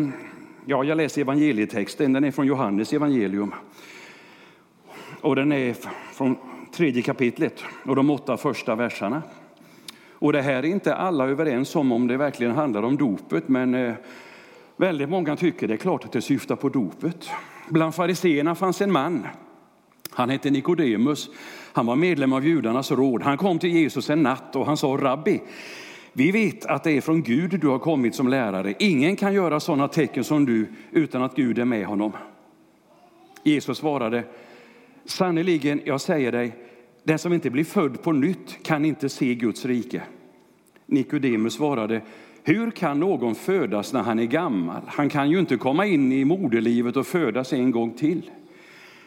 ja 0.66 0.84
jag 0.84 0.96
läser 0.96 1.20
evangelietexten, 1.20 2.12
den 2.12 2.24
är 2.24 2.30
från 2.30 2.46
Johannes 2.46 2.92
evangelium. 2.92 3.54
Och 5.20 5.36
den 5.36 5.52
är 5.52 5.76
från 6.12 6.36
tredje 6.72 7.02
kapitlet 7.02 7.64
och 7.84 7.96
de 7.96 8.10
åtta 8.10 8.36
första 8.36 8.74
verserna. 8.74 9.22
Och 10.12 10.32
det 10.32 10.42
här 10.42 10.54
är 10.54 10.64
inte 10.64 10.94
alla 10.94 11.28
överens 11.28 11.76
om 11.76 11.92
om 11.92 12.06
det 12.06 12.16
verkligen 12.16 12.54
handlar 12.54 12.82
om 12.82 12.96
dopet, 12.96 13.48
men 13.48 13.74
eh, 13.74 13.94
väldigt 14.76 15.08
många 15.08 15.36
tycker 15.36 15.68
det 15.68 15.74
är 15.74 15.78
klart 15.78 16.04
att 16.04 16.12
det 16.12 16.22
syftar 16.22 16.56
på 16.56 16.68
dopet. 16.68 17.30
Bland 17.68 17.94
fariseerna 17.94 18.54
fanns 18.54 18.80
en 18.80 18.92
man. 18.92 19.26
Han 20.10 20.30
hette 20.30 20.50
Nikodemus. 20.50 21.30
Han 21.72 21.86
var 21.86 21.96
medlem 21.96 22.32
av 22.32 22.46
judarnas 22.46 22.90
råd. 22.90 23.22
Han 23.22 23.36
kom 23.36 23.58
till 23.58 23.70
Jesus 23.70 24.10
en 24.10 24.22
natt 24.22 24.56
och 24.56 24.66
han 24.66 24.76
sa, 24.76 24.86
Rabbi, 24.86 25.40
vi 26.12 26.31
vet 26.31 26.67
att 26.67 26.85
det 26.85 26.93
är 26.93 27.00
från 27.00 27.23
Gud 27.23 27.61
du 27.61 27.69
har 27.69 27.79
kommit 27.79 28.14
som 28.14 28.29
lärare. 28.29 28.75
Ingen 28.79 29.17
kan 29.17 29.35
göra 29.35 29.61
sådana 29.61 29.88
tecken 29.88 30.25
som 30.25 30.47
du 30.47 30.67
utan 30.90 31.23
att 31.23 31.37
Gud 31.37 31.59
är 31.59 31.64
med 31.64 31.87
honom. 31.87 32.12
Jesus 33.43 33.79
svarade, 33.79 34.25
sannerligen, 35.05 35.81
jag 35.85 36.00
säger 36.00 36.33
dig, 36.33 36.52
den 37.02 37.19
som 37.19 37.33
inte 37.33 37.50
blir 37.50 37.64
född 37.64 38.02
på 38.02 38.12
nytt 38.12 38.62
kan 38.62 38.85
inte 38.85 39.09
se 39.09 39.35
Guds 39.35 39.64
rike. 39.64 40.02
Nikodemus 40.87 41.55
svarade, 41.55 42.00
hur 42.43 42.71
kan 42.71 43.00
någon 43.00 43.35
födas 43.35 43.93
när 43.93 44.02
han 44.02 44.19
är 44.19 44.25
gammal? 44.25 44.83
Han 44.87 45.09
kan 45.09 45.31
ju 45.31 45.38
inte 45.38 45.57
komma 45.57 45.87
in 45.87 46.12
i 46.12 46.25
moderlivet 46.25 46.97
och 46.97 47.07
födas 47.07 47.52
en 47.52 47.71
gång 47.71 47.90
till. 47.90 48.31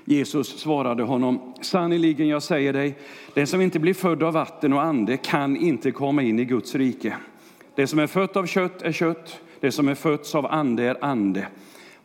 Jesus 0.05 0.59
svarade 0.59 1.03
honom, 1.03 1.53
sannerligen 1.61 2.27
jag 2.27 2.43
säger 2.43 2.73
dig, 2.73 2.97
den 3.33 3.47
som 3.47 3.61
inte 3.61 3.79
blir 3.79 3.93
född 3.93 4.23
av 4.23 4.33
vatten 4.33 4.73
och 4.73 4.81
ande 4.81 5.17
kan 5.17 5.57
inte 5.57 5.91
komma 5.91 6.21
in 6.21 6.39
i 6.39 6.45
Guds 6.45 6.75
rike. 6.75 7.17
Det 7.75 7.87
som 7.87 7.99
är 7.99 8.07
fött 8.07 8.37
av 8.37 8.45
kött 8.45 8.81
är 8.81 8.91
kött, 8.91 9.41
det 9.59 9.71
som 9.71 9.87
är 9.87 9.95
fötts 9.95 10.35
av 10.35 10.45
ande 10.45 10.83
är 10.83 11.05
ande. 11.05 11.47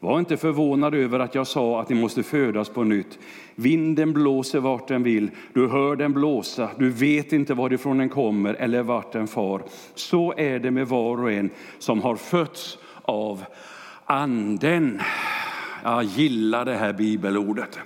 Var 0.01 0.19
inte 0.19 0.37
förvånad 0.37 0.95
över 0.95 1.19
att 1.19 1.35
jag 1.35 1.47
sa 1.47 1.81
att 1.81 1.89
ni 1.89 2.01
måste 2.01 2.23
födas 2.23 2.69
på 2.69 2.85
nytt. 2.85 3.19
Vinden 3.55 4.13
blåser 4.13 4.61
vart 4.61 4.89
den 4.89 5.03
vill, 5.03 5.31
du 5.53 5.69
hör 5.69 5.97
den 5.97 6.13
blåsa, 6.13 6.71
du 6.79 6.91
vet 6.91 7.33
inte 7.33 7.55
varifrån 7.55 7.99
den 7.99 8.09
kommer 8.09 8.55
eller 8.55 8.83
vart 8.83 9.13
den 9.13 9.27
far. 9.27 9.63
Så 9.95 10.35
är 10.37 10.59
det 10.59 10.71
med 10.71 10.89
var 10.89 11.23
och 11.23 11.33
en 11.33 11.51
som 11.79 12.03
har 12.03 12.17
fötts 12.17 12.79
av 13.03 13.45
anden. 14.05 15.01
Jag 15.83 16.05
gillar 16.05 16.65
det 16.65 16.75
här 16.75 16.93
bibelordet. 16.93 17.79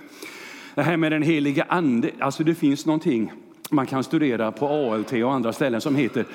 Det 0.75 0.83
här 0.83 0.97
med 0.97 1.11
den 1.11 1.23
heliga 1.23 1.65
ande, 1.69 2.11
alltså 2.19 2.43
det 2.43 2.55
finns 2.55 2.85
någonting 2.85 3.31
man 3.69 3.85
kan 3.85 4.03
studera 4.03 4.51
på 4.51 4.67
ALT 4.67 5.11
och 5.11 5.33
andra 5.33 5.53
ställen 5.53 5.81
som 5.81 5.95
heter 5.95 6.25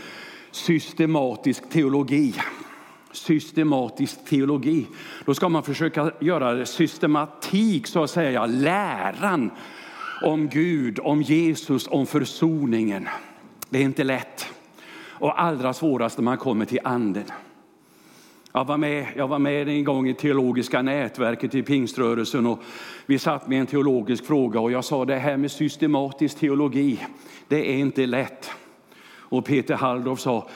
systematisk 0.50 1.70
teologi 1.70 2.34
systematisk 3.12 4.24
teologi. 4.24 4.86
Då 5.24 5.34
ska 5.34 5.48
man 5.48 5.62
försöka 5.62 6.12
göra 6.20 6.66
systematik, 6.66 7.86
så 7.86 8.02
att 8.02 8.10
säga, 8.10 8.46
läran 8.46 9.50
om 10.22 10.48
Gud, 10.48 10.98
om 11.02 11.22
Jesus, 11.22 11.88
om 11.88 12.06
försoningen. 12.06 13.08
Det 13.68 13.78
är 13.78 13.82
inte 13.82 14.04
lätt. 14.04 14.52
Och 15.00 15.42
allra 15.42 15.72
svårast 15.72 16.18
när 16.18 16.24
man 16.24 16.38
kommer 16.38 16.64
till 16.64 16.80
anden. 16.84 17.24
Jag 18.58 18.64
var, 18.64 18.76
med, 18.76 19.06
jag 19.16 19.28
var 19.28 19.38
med 19.38 19.68
en 19.68 19.84
gång 19.84 20.08
i 20.08 20.14
teologiska 20.14 20.82
nätverket 20.82 21.54
i 21.54 21.62
pingströrelsen 21.62 22.46
och 22.46 22.62
vi 23.06 23.18
satt 23.18 23.48
med 23.48 23.60
en 23.60 23.66
teologisk 23.66 24.26
fråga 24.26 24.60
och 24.60 24.72
jag 24.72 24.84
sa 24.84 25.04
det 25.04 25.16
här 25.16 25.36
med 25.36 25.50
systematisk 25.50 26.38
teologi, 26.38 26.98
det 27.48 27.72
är 27.72 27.76
inte 27.76 28.06
lätt. 28.06 28.50
Och 29.10 29.44
Peter 29.44 29.74
Halldorf 29.74 30.20
sa, 30.20 30.48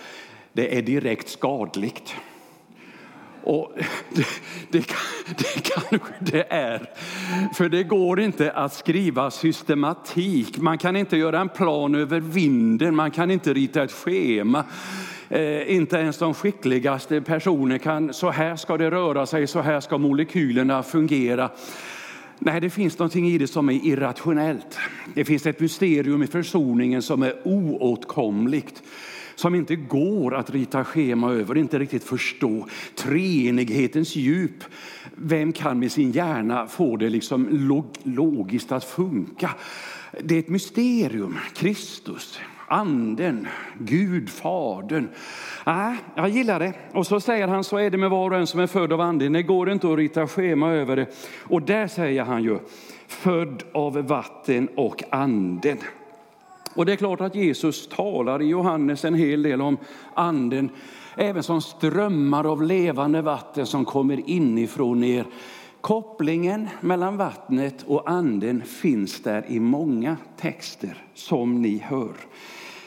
det 0.52 0.78
är 0.78 0.82
direkt 0.82 1.28
skadligt. 1.28 2.14
Och 3.42 3.72
det, 4.10 4.26
det, 4.70 4.86
det 5.38 5.62
kanske 5.62 6.14
det 6.18 6.52
är. 6.52 6.90
För 7.54 7.68
det 7.68 7.82
går 7.82 8.20
inte 8.20 8.52
att 8.52 8.74
skriva 8.74 9.30
systematik. 9.30 10.58
Man 10.58 10.78
kan 10.78 10.96
inte 10.96 11.16
göra 11.16 11.40
en 11.40 11.48
plan 11.48 11.94
över 11.94 12.20
vinden, 12.20 12.96
man 12.96 13.10
kan 13.10 13.30
inte 13.30 13.52
rita 13.52 13.82
ett 13.82 13.92
schema. 13.92 14.64
Eh, 15.32 15.74
inte 15.74 15.96
ens 15.96 16.18
de 16.18 16.34
skickligaste 16.34 17.20
personer 17.20 17.78
kan, 17.78 18.14
så 18.14 18.30
här 18.30 18.56
ska 18.56 18.76
det 18.76 18.90
röra 18.90 19.26
sig, 19.26 19.46
så 19.46 19.60
här 19.60 19.80
ska 19.80 19.98
molekylerna 19.98 20.82
fungera. 20.82 21.50
Nej, 22.38 22.60
det 22.60 22.70
finns 22.70 22.98
någonting 22.98 23.28
i 23.28 23.38
det 23.38 23.46
som 23.46 23.68
är 23.68 23.86
irrationellt. 23.86 24.78
Det 25.14 25.24
finns 25.24 25.46
ett 25.46 25.60
mysterium 25.60 26.22
i 26.22 26.26
försoningen 26.26 27.02
som 27.02 27.22
är 27.22 27.34
oåtkomligt 27.44 28.82
som 29.34 29.54
inte 29.54 29.76
går 29.76 30.34
att 30.34 30.50
rita 30.50 30.84
schema 30.84 31.32
över, 31.32 31.58
inte 31.58 31.78
riktigt 31.78 32.04
förstå. 32.04 32.66
Treenighetens 32.94 34.16
djup. 34.16 34.64
Vem 35.14 35.52
kan 35.52 35.78
med 35.78 35.92
sin 35.92 36.12
hjärna 36.12 36.66
få 36.66 36.96
det 36.96 37.08
liksom 37.08 37.48
log 37.50 37.84
logiskt 38.02 38.72
att 38.72 38.84
funka? 38.84 39.50
Det 40.20 40.34
är 40.34 40.38
ett 40.38 40.48
mysterium. 40.48 41.38
Kristus, 41.54 42.38
anden, 42.72 43.48
Gud, 43.78 44.30
Fadern. 44.30 45.08
Ah, 45.64 45.94
jag 46.14 46.28
gillar 46.28 46.58
det. 46.58 46.72
Och 46.92 47.06
så 47.06 47.20
säger 47.20 47.48
han, 47.48 47.64
så 47.64 47.76
är 47.76 47.90
det 47.90 47.98
med 47.98 48.10
var 48.10 48.30
och 48.30 48.36
en 48.36 48.46
som 48.46 48.60
är 48.60 48.66
född 48.66 48.92
av 48.92 49.00
anden. 49.00 49.32
Det 49.32 49.42
går 49.42 49.70
inte 49.70 49.92
att 49.92 49.96
rita 49.98 50.26
schema 50.26 50.70
över 50.72 50.96
det. 50.96 51.06
Och 51.38 51.62
där 51.62 51.86
säger 51.86 52.24
han 52.24 52.42
ju, 52.42 52.58
född 53.06 53.62
av 53.72 53.94
vatten 53.94 54.68
och 54.76 55.02
anden. 55.10 55.78
Och 56.74 56.86
det 56.86 56.92
är 56.92 56.96
klart 56.96 57.20
att 57.20 57.34
Jesus 57.34 57.88
talar 57.88 58.42
i 58.42 58.46
Johannes 58.46 59.04
en 59.04 59.14
hel 59.14 59.42
del 59.42 59.62
om 59.62 59.76
anden, 60.14 60.70
även 61.16 61.42
som 61.42 61.60
strömmar 61.60 62.52
av 62.52 62.62
levande 62.62 63.22
vatten 63.22 63.66
som 63.66 63.84
kommer 63.84 64.30
inifrån 64.30 65.04
er. 65.04 65.24
Kopplingen 65.80 66.68
mellan 66.80 67.16
vattnet 67.16 67.82
och 67.86 68.10
anden 68.10 68.62
finns 68.62 69.22
där 69.22 69.44
i 69.48 69.60
många 69.60 70.16
texter 70.36 71.04
som 71.14 71.62
ni 71.62 71.78
hör. 71.78 72.14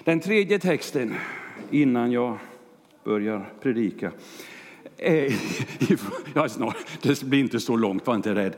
Den 0.05 0.19
tredje 0.19 0.59
texten, 0.59 1.15
innan 1.71 2.11
jag 2.11 2.37
börjar 3.03 3.49
predika, 3.61 4.11
eh, 4.97 5.33
ja, 6.33 6.49
snart, 6.49 6.77
det 7.01 7.23
blir 7.23 7.39
inte 7.39 7.59
så 7.59 7.75
långt, 7.75 8.07
var 8.07 8.15
inte 8.15 8.35
rädd. 8.35 8.55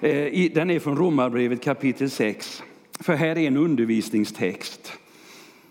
Eh, 0.00 0.52
den 0.52 0.70
är 0.70 0.78
från 0.78 0.96
Romarbrevet 0.96 1.62
kapitel 1.62 2.10
6. 2.10 2.62
För 3.00 3.14
här 3.14 3.38
är 3.38 3.46
en 3.46 3.56
undervisningstext. 3.56 4.92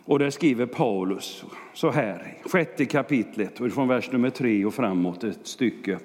Och 0.06 0.20
där 0.20 0.30
skriver 0.30 0.66
Paulus 0.66 1.44
så 1.74 1.92
här, 1.92 2.38
sjätte 2.46 2.86
kapitlet, 2.86 3.62
och 3.62 3.72
från 3.72 3.88
vers 3.88 4.12
nummer 4.12 4.30
tre 4.30 4.66
och 4.66 4.74
framåt 4.74 5.24
ett 5.24 5.40
stycke. 5.44 6.00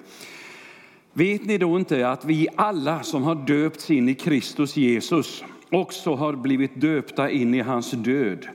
Vet 1.13 1.45
ni 1.45 1.57
då 1.57 1.77
inte 1.77 2.09
att 2.09 2.25
vi 2.25 2.47
alla 2.55 3.03
som 3.03 3.23
har 3.23 3.35
döpts 3.35 3.91
in 3.91 4.09
i 4.09 4.15
Kristus 4.15 4.77
Jesus 4.77 5.43
också 5.69 6.15
har 6.15 6.33
blivit 6.33 6.81
döpta 6.81 7.29
in 7.29 7.53
i 7.53 7.59
hans 7.59 7.91
död? 7.91 8.47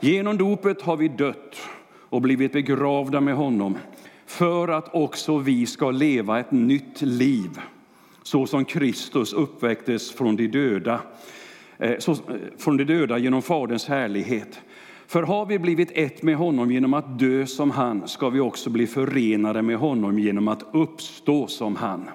Genom 0.00 0.38
dopet 0.38 0.82
har 0.82 0.96
vi 0.96 1.08
dött 1.08 1.56
och 2.08 2.22
blivit 2.22 2.52
begravda 2.52 3.20
med 3.20 3.34
honom 3.34 3.78
för 4.26 4.68
att 4.68 4.94
också 4.94 5.38
vi 5.38 5.66
ska 5.66 5.90
leva 5.90 6.40
ett 6.40 6.50
nytt 6.50 7.02
liv 7.02 7.60
så 8.22 8.46
som 8.46 8.64
Kristus 8.64 9.32
uppväcktes 9.32 10.12
från 10.12 10.36
de 10.36 10.46
döda 10.46 11.00
eh, 11.78 11.98
så, 11.98 12.12
eh, 12.12 12.18
från 12.58 12.76
de 12.76 12.84
döda 12.84 13.18
genom 13.18 13.42
Faderns 13.42 13.86
härlighet. 13.86 14.60
För 15.06 15.22
har 15.22 15.46
vi 15.46 15.58
blivit 15.58 15.90
ett 15.94 16.22
med 16.22 16.36
honom 16.36 16.72
genom 16.72 16.94
att 16.94 17.18
dö 17.18 17.46
som 17.46 17.70
han 17.70 18.08
ska 18.08 18.28
vi 18.28 18.40
också 18.40 18.70
bli 18.70 18.86
förenade 18.86 19.62
med 19.62 19.76
honom 19.76 20.18
genom 20.18 20.48
att 20.48 20.64
uppstå 20.72 21.46
som 21.46 21.76
han. 21.76 22.10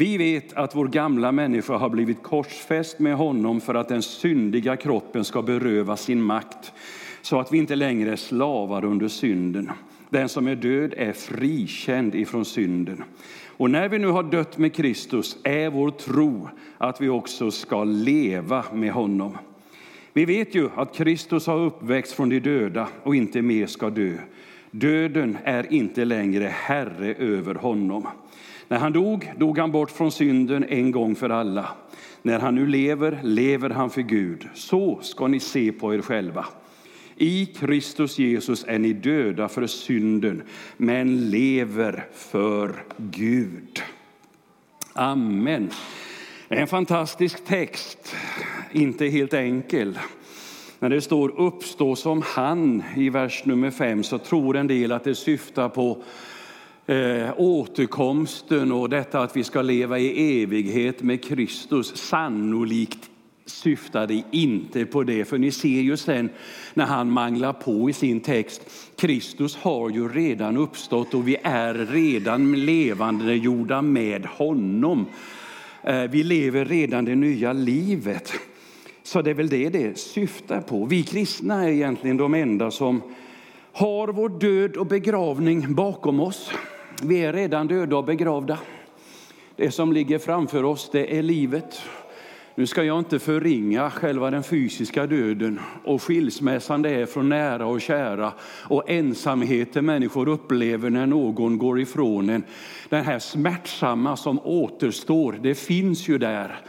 Vi 0.00 0.16
vet 0.16 0.52
att 0.52 0.76
vår 0.76 0.88
gamla 0.88 1.32
människa 1.32 1.76
har 1.76 1.88
blivit 1.88 2.22
korsfäst 2.22 2.98
med 2.98 3.16
honom 3.16 3.60
för 3.60 3.74
att 3.74 3.88
den 3.88 4.02
syndiga 4.02 4.76
kroppen 4.76 5.24
ska 5.24 5.42
berövas 5.42 6.02
sin 6.02 6.22
makt 6.22 6.72
så 7.22 7.40
att 7.40 7.52
vi 7.52 7.58
inte 7.58 7.76
längre 7.76 8.12
är 8.12 8.16
slavar 8.16 8.84
under 8.84 9.08
synden. 9.08 9.70
Den 10.10 10.28
som 10.28 10.46
är 10.46 10.54
död 10.54 10.94
är 10.96 11.12
frikänd 11.12 12.14
ifrån 12.14 12.44
synden. 12.44 13.04
Och 13.46 13.70
när 13.70 13.88
vi 13.88 13.98
nu 13.98 14.06
har 14.06 14.22
dött 14.22 14.58
med 14.58 14.74
Kristus 14.74 15.36
är 15.44 15.70
vår 15.70 15.90
tro 15.90 16.48
att 16.78 17.00
vi 17.00 17.08
också 17.08 17.50
ska 17.50 17.84
leva 17.84 18.64
med 18.72 18.92
honom. 18.92 19.38
Vi 20.12 20.24
vet 20.24 20.54
ju 20.54 20.68
att 20.74 20.96
Kristus 20.96 21.46
har 21.46 21.58
uppväxt 21.58 22.12
från 22.12 22.28
de 22.28 22.40
döda 22.40 22.88
och 23.02 23.16
inte 23.16 23.42
mer 23.42 23.66
ska 23.66 23.90
dö. 23.90 24.12
Döden 24.70 25.38
är 25.44 25.72
inte 25.72 26.04
längre 26.04 26.44
herre 26.44 27.14
över 27.14 27.54
honom. 27.54 28.06
När 28.68 28.78
han 28.78 28.92
dog, 28.92 29.32
dog 29.36 29.58
han 29.58 29.72
bort 29.72 29.90
från 29.90 30.12
synden 30.12 30.64
en 30.68 30.90
gång 30.90 31.14
för 31.14 31.30
alla. 31.30 31.68
När 32.22 32.38
han 32.38 32.54
nu 32.54 32.66
lever, 32.66 33.20
lever 33.22 33.70
han 33.70 33.90
för 33.90 34.02
Gud. 34.02 34.48
Så 34.54 34.98
ska 35.02 35.26
ni 35.26 35.40
se 35.40 35.72
på 35.72 35.94
er 35.94 36.02
själva. 36.02 36.46
I 37.16 37.46
Kristus 37.46 38.18
Jesus 38.18 38.64
är 38.68 38.78
ni 38.78 38.92
döda 38.92 39.48
för 39.48 39.66
synden, 39.66 40.42
men 40.76 41.30
lever 41.30 42.06
för 42.12 42.74
Gud. 42.96 43.82
Amen. 44.92 45.70
Det 46.48 46.54
är 46.54 46.60
en 46.60 46.66
fantastisk 46.66 47.44
text, 47.44 48.16
inte 48.72 49.06
helt 49.06 49.34
enkel. 49.34 49.98
När 50.78 50.90
det 50.90 51.00
står 51.00 51.40
uppstå 51.40 51.96
som 51.96 52.22
han 52.26 52.82
i 52.96 53.10
vers 53.10 53.44
nummer 53.44 53.70
5 53.70 54.02
så 54.02 54.18
tror 54.18 54.56
en 54.56 54.66
del 54.66 54.92
att 54.92 55.04
det 55.04 55.14
syftar 55.14 55.68
på 55.68 56.02
eh, 56.88 57.30
återkomsten 57.36 58.72
och 58.72 58.88
detta 58.88 59.20
att 59.20 59.36
vi 59.36 59.44
ska 59.44 59.62
leva 59.62 59.98
i 59.98 60.42
evighet 60.42 61.02
med 61.02 61.24
Kristus. 61.24 61.96
Sannolikt 61.96 63.10
syftade 63.46 64.22
inte 64.30 64.86
på 64.86 65.02
det, 65.02 65.24
för 65.24 65.38
ni 65.38 65.50
ser 65.50 65.68
ju 65.68 65.96
sen 65.96 66.28
när 66.74 66.84
han 66.84 67.10
manglar 67.10 67.52
på 67.52 67.90
i 67.90 67.92
sin 67.92 68.20
text. 68.20 68.62
Kristus 68.96 69.56
har 69.56 69.90
ju 69.90 70.08
redan 70.08 70.56
uppstått 70.56 71.14
och 71.14 71.28
vi 71.28 71.36
är 71.42 71.74
redan 71.74 72.64
levande 72.64 73.34
gjorda 73.34 73.82
med 73.82 74.26
honom. 74.26 75.06
Eh, 75.82 76.02
vi 76.02 76.22
lever 76.22 76.64
redan 76.64 77.04
det 77.04 77.14
nya 77.14 77.52
livet. 77.52 78.32
Så 79.02 79.22
det 79.22 79.30
är 79.30 79.34
väl 79.34 79.48
det 79.48 79.68
det 79.68 79.98
syftar 79.98 80.60
på. 80.60 80.84
Vi 80.84 81.02
kristna 81.02 81.64
är 81.64 81.68
egentligen 81.68 82.16
de 82.16 82.34
enda 82.34 82.70
som 82.70 83.02
har 83.72 84.08
vår 84.08 84.28
död 84.28 84.76
och 84.76 84.86
begravning 84.86 85.74
bakom 85.74 86.20
oss. 86.20 86.50
Vi 87.02 87.18
är 87.18 87.32
redan 87.32 87.66
döda 87.66 87.96
och 87.96 88.04
begravda. 88.04 88.58
Det 89.56 89.70
som 89.70 89.92
ligger 89.92 90.18
framför 90.18 90.64
oss 90.64 90.90
det 90.92 91.18
är 91.18 91.22
livet. 91.22 91.80
Nu 92.54 92.66
ska 92.66 92.84
jag 92.84 92.98
inte 92.98 93.18
förringa 93.18 93.90
själva 93.90 94.30
den 94.30 94.42
fysiska 94.42 95.06
döden 95.06 95.60
och 95.84 96.02
skilsmässan 96.02 96.82
det 96.82 96.90
är 96.90 97.06
från 97.06 97.28
nära 97.28 97.66
och 97.66 97.80
kära 97.80 98.32
och 98.64 98.90
ensamheten 98.90 99.86
människor 99.86 100.28
upplever 100.28 100.90
när 100.90 101.06
någon 101.06 101.58
går 101.58 101.80
ifrån 101.80 102.30
en. 102.30 102.44
Den 102.88 103.04
här 103.04 103.18
smärtsamma 103.18 104.16
som 104.16 104.40
återstår, 104.44 105.38
det 105.42 105.54
finns 105.54 106.08
ju 106.08 106.18
där. 106.18 106.60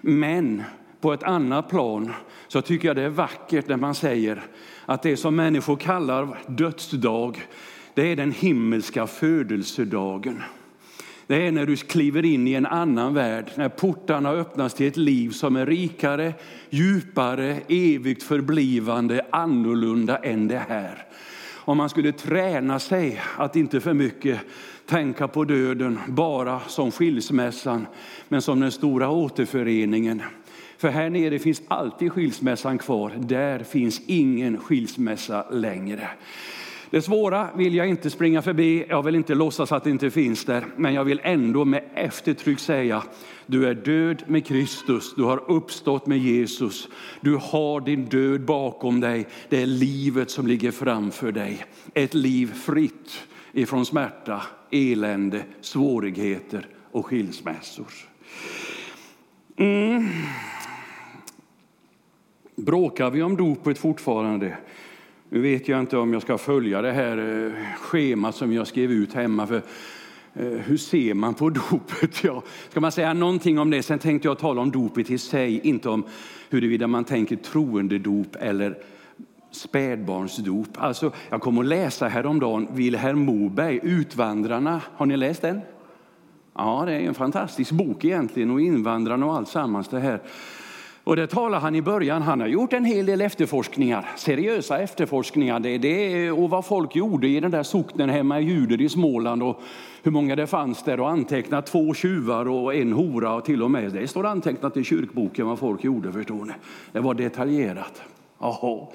Men 0.00 0.62
på 1.00 1.12
ett 1.12 1.22
annat 1.22 1.68
plan 1.68 2.12
så 2.48 2.62
tycker 2.62 2.88
jag 2.88 2.96
det 2.96 3.02
är 3.02 3.08
vackert 3.08 3.68
när 3.68 3.76
man 3.76 3.94
säger 3.94 4.42
att 4.86 5.02
det 5.02 5.16
som 5.16 5.36
människor 5.36 5.76
kallar 5.76 6.38
dödsdag, 6.46 7.42
det 7.94 8.02
är 8.12 8.16
den 8.16 8.32
himmelska 8.32 9.06
födelsedagen. 9.06 10.42
Det 11.26 11.46
är 11.46 11.52
när 11.52 11.66
du 11.66 11.76
kliver 11.76 12.24
in 12.24 12.48
i 12.48 12.54
en 12.54 12.66
annan 12.66 13.14
värld, 13.14 13.50
när 13.56 13.68
portarna 13.68 14.30
öppnas 14.30 14.74
till 14.74 14.86
ett 14.86 14.96
liv 14.96 15.30
som 15.30 15.56
är 15.56 15.66
rikare, 15.66 16.34
djupare, 16.70 17.60
evigt 17.68 18.22
förblivande, 18.22 19.26
annorlunda 19.30 20.16
än 20.16 20.48
det 20.48 20.62
här. 20.68 21.06
Om 21.54 21.76
man 21.76 21.88
skulle 21.88 22.12
träna 22.12 22.78
sig 22.78 23.20
att 23.36 23.56
inte 23.56 23.80
för 23.80 23.94
mycket 23.94 24.40
tänka 24.86 25.28
på 25.28 25.44
döden 25.44 25.98
bara 26.06 26.60
som 26.60 26.90
skilsmässan, 26.90 27.86
men 28.28 28.42
som 28.42 28.60
den 28.60 28.72
stora 28.72 29.08
återföreningen. 29.08 30.22
För 30.78 30.88
här 30.88 31.10
nere 31.10 31.38
finns 31.38 31.62
alltid 31.68 32.12
skilsmässan 32.12 32.78
kvar, 32.78 33.12
där 33.18 33.58
finns 33.58 34.00
ingen 34.06 34.58
skilsmässa 34.58 35.50
längre. 35.50 36.08
Det 36.94 37.02
svåra 37.02 37.48
vill 37.54 37.74
jag 37.74 37.88
inte 37.88 38.10
springa 38.10 38.42
förbi, 38.42 38.84
jag 38.88 39.02
vill 39.02 39.14
inte 39.14 39.34
låtsas 39.34 39.72
att 39.72 39.84
det 39.84 39.90
inte 39.90 40.10
finns 40.10 40.44
där, 40.44 40.64
men 40.76 40.94
jag 40.94 41.04
vill 41.04 41.20
ändå 41.22 41.64
med 41.64 41.84
eftertryck 41.94 42.58
säga, 42.58 43.02
du 43.46 43.66
är 43.66 43.74
död 43.74 44.22
med 44.26 44.46
Kristus, 44.46 45.14
du 45.14 45.22
har 45.22 45.50
uppstått 45.50 46.06
med 46.06 46.18
Jesus, 46.18 46.88
du 47.20 47.36
har 47.36 47.80
din 47.80 48.04
död 48.04 48.44
bakom 48.44 49.00
dig, 49.00 49.26
det 49.48 49.62
är 49.62 49.66
livet 49.66 50.30
som 50.30 50.46
ligger 50.46 50.70
framför 50.70 51.32
dig. 51.32 51.64
Ett 51.94 52.14
liv 52.14 52.54
fritt 52.54 53.26
ifrån 53.52 53.86
smärta, 53.86 54.42
elände, 54.70 55.42
svårigheter 55.60 56.66
och 56.90 57.06
skilsmässor. 57.06 57.92
Mm. 59.56 60.08
Bråkar 62.56 63.10
vi 63.10 63.22
om 63.22 63.36
dopet 63.36 63.78
fortfarande? 63.78 64.56
Nu 65.34 65.40
vet 65.40 65.68
jag 65.68 65.80
inte 65.80 65.96
om 65.96 66.12
jag 66.12 66.22
ska 66.22 66.38
följa 66.38 66.82
det 66.82 66.92
här 66.92 67.46
eh, 67.46 67.52
schemat 67.78 68.34
som 68.34 68.52
jag 68.52 68.66
skrev 68.66 68.92
ut 68.92 69.14
hemma. 69.14 69.46
För 69.46 69.62
eh, 70.34 70.46
hur 70.46 70.76
ser 70.76 71.14
man 71.14 71.34
på 71.34 71.50
dopet? 71.70 72.24
Ja, 72.24 72.42
ska 72.68 72.80
man 72.80 72.92
säga 72.92 73.12
någonting 73.12 73.58
om 73.58 73.70
det? 73.70 73.82
Sen 73.82 73.98
tänkte 73.98 74.28
jag 74.28 74.38
tala 74.38 74.60
om 74.60 74.70
dopet 74.70 75.10
i 75.10 75.18
sig, 75.18 75.60
inte 75.68 75.88
om 75.88 76.04
huruvida 76.50 76.86
man 76.86 77.04
tänker 77.04 77.36
troendedop 77.36 78.36
eller 78.40 78.78
spädbarnsdop. 79.50 80.68
Alltså, 80.74 81.12
jag 81.28 81.40
kommer 81.40 81.62
att 81.62 81.68
läsa 81.68 82.08
häromdagen 82.08 82.68
Vilhelm 82.72 83.18
Moberg, 83.18 83.80
Utvandrarna. 83.82 84.80
Har 84.94 85.06
ni 85.06 85.16
läst 85.16 85.42
den? 85.42 85.60
Ja, 86.54 86.82
det 86.86 86.92
är 86.92 87.00
en 87.00 87.14
fantastisk 87.14 87.70
bok 87.70 88.04
egentligen 88.04 88.50
och 88.50 88.60
invandrarna 88.60 89.26
och 89.26 89.36
allt 89.36 89.48
sammans 89.48 89.88
det 89.88 90.00
här. 90.00 90.20
Och 91.04 91.16
det 91.16 91.26
talar 91.26 91.60
han 91.60 91.74
i 91.74 91.82
början. 91.82 92.22
Han 92.22 92.40
har 92.40 92.46
gjort 92.46 92.72
en 92.72 92.84
hel 92.84 93.06
del 93.06 93.20
efterforskningar, 93.20 94.08
seriösa 94.16 94.78
efterforskningar. 94.78 95.60
Det, 95.60 95.78
det, 95.78 96.30
och 96.30 96.50
vad 96.50 96.64
folk 96.64 96.96
gjorde 96.96 97.28
i 97.28 97.40
den 97.40 97.50
där 97.50 97.62
socknen 97.62 98.08
hemma 98.08 98.40
i 98.40 98.44
Ljuder 98.44 98.80
i 98.80 98.88
Småland 98.88 99.42
och 99.42 99.60
hur 100.02 100.10
många 100.10 100.36
det 100.36 100.46
fanns 100.46 100.82
där 100.82 101.00
och 101.00 101.10
antecknat 101.10 101.66
två 101.66 101.94
tjuvar 101.94 102.48
och 102.48 102.74
en 102.74 102.92
hora 102.92 103.34
och 103.34 103.44
till 103.44 103.62
och 103.62 103.70
med. 103.70 103.92
Det 103.92 104.08
står 104.08 104.26
antecknat 104.26 104.76
i 104.76 104.84
kyrkboken 104.84 105.46
vad 105.46 105.58
folk 105.58 105.84
gjorde 105.84 106.12
förstår 106.12 106.44
ni. 106.44 106.52
Det 106.92 107.00
var 107.00 107.14
detaljerat. 107.14 108.02
Aha. 108.38 108.92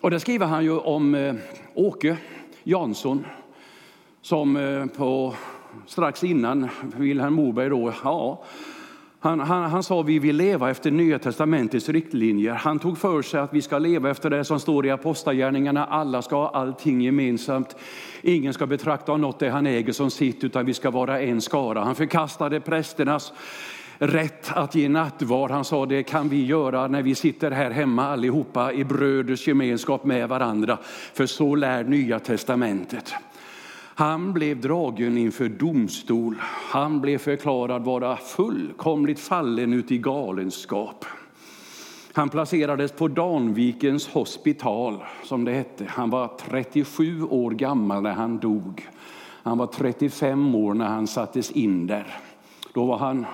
Och 0.00 0.10
det 0.10 0.20
skriver 0.20 0.46
han 0.46 0.64
ju 0.64 0.78
om 0.78 1.14
eh, 1.14 1.34
Åke 1.74 2.16
Jansson 2.62 3.26
som 4.22 4.56
eh, 4.56 4.86
på, 4.86 5.34
strax 5.86 6.24
innan 6.24 6.68
Vilhelm 6.96 7.34
Moberg 7.34 7.68
då, 7.68 7.92
ja, 8.04 8.44
han, 9.22 9.40
han, 9.40 9.70
han 9.70 9.82
sa 9.82 10.02
vi 10.02 10.18
vill 10.18 10.36
leva 10.36 10.70
efter 10.70 10.90
Nya 10.90 11.18
testamentets 11.18 11.88
riktlinjer. 11.88 12.54
Han 12.54 12.78
tog 12.78 12.98
för 12.98 13.22
sig 13.22 13.40
att 13.40 13.54
vi 13.54 13.62
ska 13.62 13.78
leva 13.78 14.10
efter 14.10 14.30
det 14.30 14.44
som 14.44 14.60
står 14.60 14.86
i 14.86 14.90
apostlagärningarna. 14.90 15.86
Alla 15.86 16.22
ska 16.22 16.36
ha 16.36 16.50
allting 16.50 17.00
gemensamt. 17.00 17.76
Ingen 18.22 18.54
ska 18.54 18.66
betrakta 18.66 19.16
något 19.16 19.38
det 19.38 19.48
han 19.48 19.66
äger 19.66 19.92
som 19.92 20.10
sitt, 20.10 20.44
utan 20.44 20.66
vi 20.66 20.74
ska 20.74 20.90
vara 20.90 21.20
en 21.20 21.40
skara. 21.40 21.84
Han 21.84 21.94
förkastade 21.94 22.60
prästernas 22.60 23.32
rätt 23.98 24.52
att 24.52 24.74
ge 24.74 24.88
nattvard. 24.88 25.50
Han 25.50 25.64
sa 25.64 25.86
det 25.86 26.02
kan 26.02 26.28
vi 26.28 26.44
göra 26.44 26.88
när 26.88 27.02
vi 27.02 27.14
sitter 27.14 27.50
här 27.50 27.70
hemma 27.70 28.08
allihopa 28.08 28.72
i 28.72 28.84
bröders 28.84 29.48
gemenskap 29.48 30.04
med 30.04 30.28
varandra. 30.28 30.78
För 31.14 31.26
så 31.26 31.54
lär 31.54 31.84
Nya 31.84 32.18
testamentet. 32.18 33.14
Han 34.02 34.32
blev 34.32 34.60
dragen 34.60 35.18
inför 35.18 35.48
domstol. 35.48 36.36
Han 36.70 37.00
blev 37.00 37.18
förklarad 37.18 37.84
vara 37.84 38.16
fullkomligt 38.16 39.20
fallen 39.20 39.72
ut 39.72 39.90
i 39.92 39.98
galenskap. 39.98 41.04
Han 42.12 42.28
placerades 42.28 42.92
på 42.92 43.08
Danvikens 43.08 44.08
hospital, 44.08 45.04
som 45.24 45.44
det 45.44 45.52
hette. 45.52 45.86
Han 45.88 46.10
var 46.10 46.30
37 46.48 47.22
år 47.22 47.50
gammal 47.50 48.02
när 48.02 48.12
han 48.12 48.38
dog. 48.38 48.88
Han 49.42 49.58
var 49.58 49.66
35 49.66 50.54
år 50.54 50.74
när 50.74 50.88
han 50.88 51.06
sattes 51.06 51.50
in 51.50 51.86
där. 51.86 52.06
Då 52.74 52.84
var 52.84 52.98
han 52.98 53.26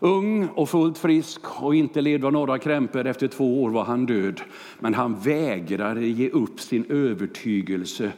ung 0.00 0.48
och 0.48 0.68
fullt 0.68 0.98
frisk 0.98 1.62
och 1.62 1.74
inte 1.74 2.00
led 2.00 2.24
av 2.24 2.32
några 2.32 2.58
krämpor. 2.58 3.06
Efter 3.06 3.28
två 3.28 3.62
år 3.62 3.70
var 3.70 3.84
han 3.84 4.06
död. 4.06 4.40
Men 4.78 4.94
han 4.94 5.14
vägrade 5.20 6.06
ge 6.06 6.30
upp 6.30 6.60
sin 6.60 6.84
övertygelse 6.88 8.12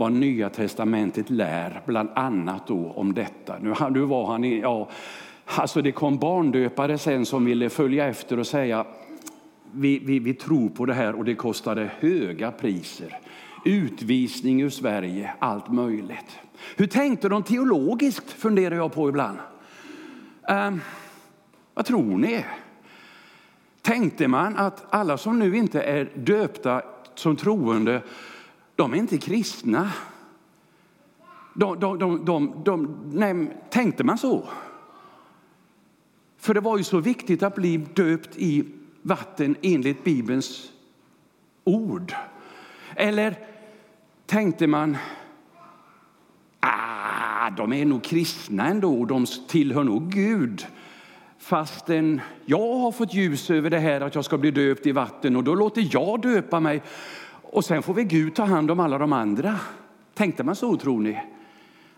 vad 0.00 0.12
Nya 0.12 0.50
testamentet 0.50 1.30
lär, 1.30 1.82
bland 1.86 2.08
annat 2.14 2.66
då 2.66 2.92
om 2.96 3.14
detta. 3.14 3.58
Nu, 3.58 3.74
nu 3.90 4.00
var 4.00 4.26
han 4.26 4.44
i, 4.44 4.60
ja, 4.60 4.88
alltså 5.44 5.82
det 5.82 5.92
kom 5.92 6.18
barndöpare 6.18 6.98
sen 6.98 7.26
som 7.26 7.44
ville 7.44 7.70
följa 7.70 8.06
efter 8.06 8.38
och 8.38 8.46
säga 8.46 8.86
vi, 9.72 9.98
vi, 9.98 10.18
vi 10.18 10.34
tror 10.34 10.68
på 10.68 10.86
det 10.86 10.94
här 10.94 11.14
och 11.14 11.24
det 11.24 11.34
kostade 11.34 11.90
höga 11.98 12.52
priser. 12.52 13.18
Utvisning 13.64 14.62
ur 14.62 14.70
Sverige, 14.70 15.30
allt 15.38 15.72
möjligt. 15.72 16.38
Hur 16.76 16.86
tänkte 16.86 17.28
de 17.28 17.42
teologiskt 17.42 18.30
funderar 18.30 18.76
jag 18.76 18.92
på 18.92 19.08
ibland. 19.08 19.38
Um, 20.48 20.80
vad 21.74 21.84
tror 21.84 22.18
ni? 22.18 22.44
Tänkte 23.82 24.28
man 24.28 24.56
att 24.56 24.84
alla 24.90 25.18
som 25.18 25.38
nu 25.38 25.56
inte 25.56 25.82
är 25.82 26.10
döpta 26.14 26.82
som 27.14 27.36
troende 27.36 28.02
de 28.80 28.94
är 28.94 28.96
inte 28.96 29.18
kristna. 29.18 29.92
De, 31.54 31.80
de, 31.80 31.98
de, 31.98 32.24
de, 32.24 32.62
de, 32.64 33.00
nej, 33.12 33.56
tänkte 33.70 34.04
man 34.04 34.18
så? 34.18 34.48
För 36.38 36.54
det 36.54 36.60
var 36.60 36.78
ju 36.78 36.84
så 36.84 36.98
viktigt 36.98 37.42
att 37.42 37.54
bli 37.54 37.76
döpt 37.76 38.36
i 38.36 38.64
vatten 39.02 39.56
enligt 39.62 40.04
Bibelns 40.04 40.72
ord. 41.64 42.14
Eller 42.96 43.38
tänkte 44.26 44.66
man, 44.66 44.96
ah, 46.60 47.50
de 47.50 47.72
är 47.72 47.84
nog 47.84 48.04
kristna 48.04 48.66
ändå, 48.66 49.04
de 49.04 49.26
tillhör 49.48 49.84
nog 49.84 50.12
Gud. 50.12 50.66
Fastän 51.38 52.20
jag 52.44 52.78
har 52.78 52.92
fått 52.92 53.14
ljus 53.14 53.50
över 53.50 53.70
det 53.70 53.78
här 53.78 54.00
att 54.00 54.14
jag 54.14 54.24
ska 54.24 54.38
bli 54.38 54.50
döpt 54.50 54.86
i 54.86 54.92
vatten 54.92 55.36
och 55.36 55.44
då 55.44 55.54
låter 55.54 55.88
jag 55.92 56.20
döpa 56.20 56.60
mig. 56.60 56.82
Och 57.52 57.64
sen 57.64 57.82
får 57.82 57.94
vi 57.94 58.04
Gud 58.04 58.34
ta 58.34 58.44
hand 58.44 58.70
om 58.70 58.80
alla 58.80 58.98
de 58.98 59.12
andra. 59.12 59.58
Tänkte 60.14 60.44
man 60.44 60.56
så 60.56 60.76
tror 60.76 61.00
ni? 61.00 61.20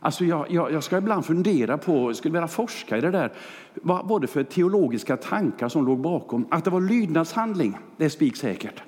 Alltså 0.00 0.24
jag, 0.24 0.50
jag, 0.50 0.72
jag 0.72 0.84
ska 0.84 0.98
ibland 0.98 1.26
fundera 1.26 1.78
på, 1.78 1.92
jag 1.92 2.16
skulle 2.16 2.32
vilja 2.32 2.48
forska 2.48 2.98
i 2.98 3.00
det 3.00 3.10
där, 3.10 3.32
vad 3.74 4.08
var 4.08 4.20
det 4.20 4.26
för 4.26 4.44
teologiska 4.44 5.16
tankar 5.16 5.68
som 5.68 5.86
låg 5.86 5.98
bakom? 5.98 6.46
Att 6.50 6.64
det 6.64 6.70
var 6.70 6.80
lydnadshandling, 6.80 7.78
det 7.96 8.04
är 8.04 8.08
spiksäkert. 8.08 8.82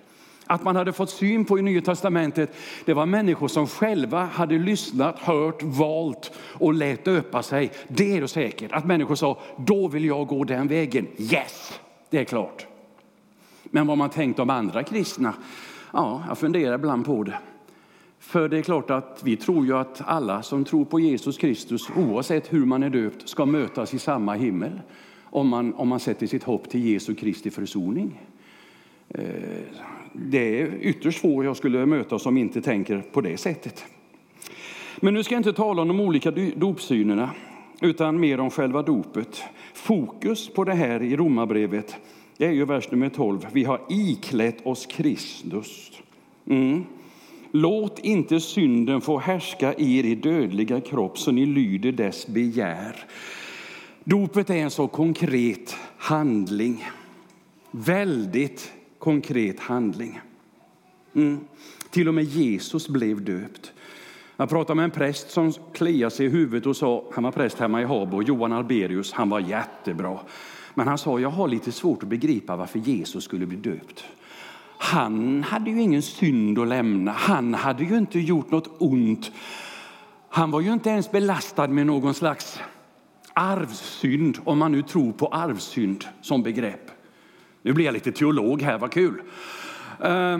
Att 0.46 0.64
man 0.64 0.76
hade 0.76 0.92
fått 0.92 1.10
syn 1.10 1.44
på 1.44 1.58
i 1.58 1.62
Nya 1.62 1.80
Testamentet, 1.80 2.56
det 2.84 2.94
var 2.94 3.06
människor 3.06 3.48
som 3.48 3.66
själva 3.66 4.24
hade 4.24 4.58
lyssnat, 4.58 5.18
hört, 5.18 5.62
valt 5.62 6.32
och 6.38 6.74
lät 6.74 7.04
döpa 7.04 7.42
sig. 7.42 7.72
Det 7.88 8.16
är 8.16 8.20
det 8.20 8.28
säkert. 8.28 8.72
Att 8.72 8.86
människor 8.86 9.14
sa, 9.14 9.38
då 9.56 9.88
vill 9.88 10.04
jag 10.04 10.26
gå 10.26 10.44
den 10.44 10.68
vägen. 10.68 11.06
Yes, 11.18 11.80
det 12.10 12.18
är 12.18 12.24
klart. 12.24 12.66
Men 13.62 13.86
vad 13.86 13.98
man 13.98 14.10
tänkte 14.10 14.42
om 14.42 14.50
andra 14.50 14.82
kristna, 14.82 15.34
ja, 15.94 16.24
jag 16.28 16.38
funderar 16.38 16.74
ibland 16.74 17.06
på 17.06 17.22
det. 17.22 17.38
För 18.18 18.48
det 18.48 18.58
är 18.58 18.62
klart 18.62 18.90
att 18.90 19.20
vi 19.24 19.36
tror 19.36 19.66
ju 19.66 19.76
att 19.76 20.02
alla 20.06 20.42
som 20.42 20.64
tror 20.64 20.84
på 20.84 21.00
Jesus 21.00 21.38
Kristus, 21.38 21.88
oavsett 21.96 22.52
hur 22.52 22.64
man 22.66 22.82
är 22.82 22.90
döpt, 22.90 23.28
ska 23.28 23.46
mötas 23.46 23.94
i 23.94 23.98
samma 23.98 24.34
himmel. 24.34 24.80
Om 25.24 25.48
man, 25.48 25.74
om 25.74 25.88
man 25.88 26.00
sätter 26.00 26.26
sitt 26.26 26.42
hopp 26.42 26.68
till 26.68 26.84
Jesu 26.84 27.14
Kristi 27.14 27.50
försoning. 27.50 28.20
Eh, 29.08 29.24
det 30.12 30.60
är 30.60 30.74
ytterst 30.80 31.20
få 31.20 31.44
jag 31.44 31.56
skulle 31.56 31.86
möta 31.86 32.18
som 32.18 32.36
inte 32.36 32.62
tänker 32.62 33.02
på 33.12 33.20
det 33.20 33.36
sättet. 33.36 33.84
Men 35.00 35.14
nu 35.14 35.22
ska 35.22 35.34
jag 35.34 35.40
inte 35.40 35.52
tala 35.52 35.82
om 35.82 35.88
de 35.88 36.00
olika 36.00 36.30
dopsynerna, 36.56 37.30
utan 37.80 38.20
mer 38.20 38.40
om 38.40 38.50
själva 38.50 38.82
dopet. 38.82 39.42
Fokus 39.74 40.48
på 40.48 40.64
det 40.64 40.74
här 40.74 41.02
i 41.02 41.16
det 42.36 42.46
är 42.46 42.52
ju 42.52 42.64
vers 42.64 42.90
nummer 42.90 43.08
12. 43.08 43.46
Vi 43.52 43.64
har 43.64 43.80
iklätt 43.88 44.66
oss 44.66 44.86
Kristus. 44.86 45.90
Mm. 46.46 46.84
Låt 47.50 47.98
inte 47.98 48.40
synden 48.40 49.00
få 49.00 49.18
härska 49.18 49.74
er 49.74 50.04
i 50.04 50.14
dödliga 50.14 50.80
kropp 50.80 51.18
så 51.18 51.32
ni 51.32 51.46
lyder 51.46 51.92
dess 51.92 52.26
begär. 52.26 53.04
Dopet 54.04 54.50
är 54.50 54.54
en 54.54 54.70
så 54.70 54.88
konkret 54.88 55.76
handling. 55.96 56.84
Väldigt 57.70 58.72
konkret 58.98 59.60
handling. 59.60 60.20
Mm. 61.14 61.40
Till 61.90 62.08
och 62.08 62.14
med 62.14 62.24
Jesus 62.24 62.88
blev 62.88 63.24
döpt. 63.24 63.72
Jag 64.36 64.48
pratade 64.48 64.76
med 64.76 64.84
en 64.84 64.90
präst 64.90 65.30
som 65.30 65.52
kliade 65.72 66.10
sig 66.10 66.26
i 66.26 66.28
huvudet 66.28 66.66
och 66.66 66.76
sa, 66.76 67.04
han 67.12 67.24
var 67.24 67.30
präst 67.30 67.58
hemma 67.58 67.82
i 67.82 67.84
Habo, 67.84 68.22
Johan 68.22 68.52
Alberius, 68.52 69.12
han 69.12 69.30
var 69.30 69.40
jättebra. 69.40 70.18
Men 70.74 70.88
han 70.88 70.98
sa, 70.98 71.20
jag 71.20 71.30
har 71.30 71.48
lite 71.48 71.72
svårt 71.72 72.02
att 72.02 72.08
begripa 72.08 72.56
varför 72.56 72.78
Jesus 72.78 73.24
skulle 73.24 73.46
bli 73.46 73.56
döpt. 73.56 74.04
Han 74.78 75.42
hade 75.42 75.70
ju 75.70 75.80
ingen 75.80 76.02
synd 76.02 76.58
att 76.58 76.68
lämna, 76.68 77.12
han 77.12 77.54
hade 77.54 77.84
ju 77.84 77.98
inte 77.98 78.18
gjort 78.18 78.50
något 78.50 78.76
ont. 78.78 79.32
Han 80.28 80.50
var 80.50 80.60
ju 80.60 80.72
inte 80.72 80.90
ens 80.90 81.10
belastad 81.10 81.68
med 81.68 81.86
någon 81.86 82.14
slags 82.14 82.60
arvsynd, 83.32 84.38
om 84.44 84.58
man 84.58 84.72
nu 84.72 84.82
tror 84.82 85.12
på 85.12 85.26
arvsynd 85.26 86.04
som 86.20 86.42
begrepp. 86.42 86.90
Nu 87.62 87.72
blir 87.72 87.84
jag 87.84 87.94
lite 87.94 88.12
teolog 88.12 88.62
här, 88.62 88.78
vad 88.78 88.92
kul. 88.92 89.22
Uh, 90.04 90.38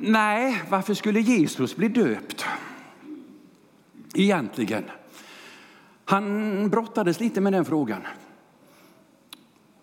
nej, 0.00 0.62
varför 0.68 0.94
skulle 0.94 1.20
Jesus 1.20 1.76
bli 1.76 1.88
döpt? 1.88 2.46
Egentligen. 4.14 4.84
Han 6.04 6.68
brottades 6.70 7.20
lite 7.20 7.40
med 7.40 7.52
den 7.52 7.64
frågan. 7.64 8.00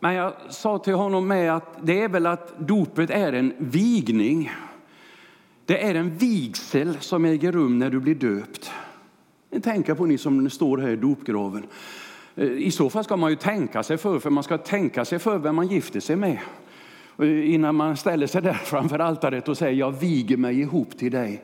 Men 0.03 0.13
jag 0.13 0.33
sa 0.49 0.77
till 0.77 0.93
honom 0.93 1.27
med 1.27 1.55
att 1.55 1.77
det 1.81 2.01
är 2.01 2.09
väl 2.09 2.25
att 2.25 2.59
dopet 2.59 3.09
är 3.09 3.33
en 3.33 3.53
vigning. 3.57 4.51
Det 5.65 5.83
är 5.83 5.95
en 5.95 6.17
vigsel 6.17 6.97
som 6.99 7.25
äger 7.25 7.51
rum 7.51 7.79
när 7.79 7.89
du 7.89 7.99
blir 7.99 8.15
döpt. 8.15 8.71
Tänk 9.63 9.97
på 9.97 10.05
ni 10.05 10.17
som 10.17 10.49
står 10.49 10.77
här 10.77 10.89
i 10.89 10.95
dopgraven. 10.95 11.65
Eh, 12.35 12.51
I 12.51 12.71
så 12.71 12.89
fall 12.89 13.03
ska 13.03 13.17
man 13.17 13.29
ju 13.29 13.35
tänka 13.35 13.83
sig 13.83 13.97
för, 13.97 14.19
för 14.19 14.29
man 14.29 14.43
ska 14.43 14.57
tänka 14.57 15.05
sig 15.05 15.19
för 15.19 15.37
vem 15.37 15.55
man 15.55 15.67
gifter 15.67 15.99
sig 15.99 16.15
med. 16.15 16.37
Eh, 17.19 17.53
innan 17.53 17.75
man 17.75 17.97
ställer 17.97 18.27
sig 18.27 18.41
där 18.41 18.53
framför 18.63 18.99
altaret 18.99 19.47
och 19.47 19.57
säger 19.57 19.79
jag 19.79 19.91
viger 19.91 20.37
mig 20.37 20.59
ihop 20.59 20.97
till 20.97 21.11
dig. 21.11 21.43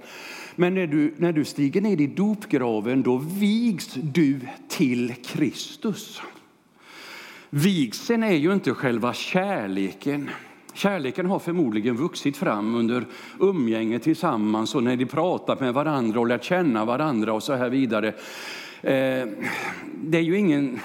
Men 0.55 0.75
när 0.75 0.87
du, 0.87 1.13
när 1.17 1.33
du 1.33 1.45
stiger 1.45 1.81
ner 1.81 2.01
i 2.01 2.07
dopgraven 2.07 3.03
då 3.03 3.17
vigs 3.17 3.93
du 3.93 4.39
till 4.67 5.13
Kristus. 5.25 6.21
Vigseln 7.49 8.23
är 8.23 8.35
ju 8.35 8.53
inte 8.53 8.73
själva 8.73 9.13
kärleken. 9.13 10.29
Kärleken 10.73 11.25
har 11.25 11.39
förmodligen 11.39 11.95
vuxit 11.95 12.37
fram 12.37 12.75
under 12.75 13.05
umgänge 13.39 13.99
tillsammans 13.99 14.75
och 14.75 14.83
när 14.83 14.95
de 14.95 15.05
pratat 15.05 15.59
med 15.59 15.73
varandra 15.73 16.19
och 16.19 16.27
lärt 16.27 16.43
känna 16.43 16.85
varandra 16.85 17.33
och 17.33 17.43
så 17.43 17.53
här 17.53 17.69
vidare. 17.69 18.07
Eh, 18.81 19.27
det 20.03 20.17
är 20.17 20.21
ju 20.21 20.37
ingen, 20.37 20.79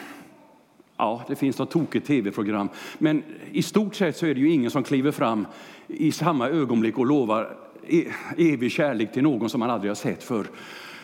ja 0.96 1.24
det 1.28 1.36
finns 1.36 1.58
något 1.58 1.70
tokigt 1.70 2.06
tv-program, 2.06 2.68
men 2.98 3.22
i 3.52 3.62
stort 3.62 3.94
sett 3.94 4.16
så 4.16 4.26
är 4.26 4.34
det 4.34 4.40
ju 4.40 4.50
ingen 4.50 4.70
som 4.70 4.82
kliver 4.82 5.10
fram 5.10 5.46
i 5.86 6.12
samma 6.12 6.48
ögonblick 6.48 6.98
och 6.98 7.06
lovar 7.06 7.56
e-, 7.88 8.12
evig 8.38 8.72
kärlek 8.72 9.12
till 9.12 9.22
någon 9.22 9.50
som 9.50 9.60
man 9.60 9.70
aldrig 9.70 9.90
har 9.90 9.94
sett 9.94 10.22
förr. 10.22 10.46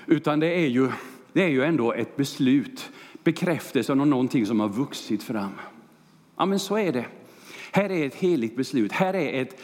Utan 0.07 0.40
det 0.40 0.55
är 0.55 0.68
ju, 0.68 0.88
det 1.33 1.44
är 1.44 1.49
ju 1.49 1.62
ändå 1.62 1.92
ett 1.92 2.16
beslut 2.16 2.90
bekräftelsen 3.24 4.00
av 4.00 4.06
någonting 4.06 4.46
som 4.46 4.61
har 4.61 4.68
vuxit 4.68 5.22
fram. 5.22 5.52
Ja, 6.37 6.46
men 6.46 6.59
så 6.59 6.78
är 6.78 6.92
det. 6.92 7.04
Här 7.72 7.90
är 7.90 8.06
ett 8.06 8.14
heligt 8.14 8.56
beslut. 8.56 8.92
Här 8.92 9.14
är 9.14 9.42
ett, 9.42 9.61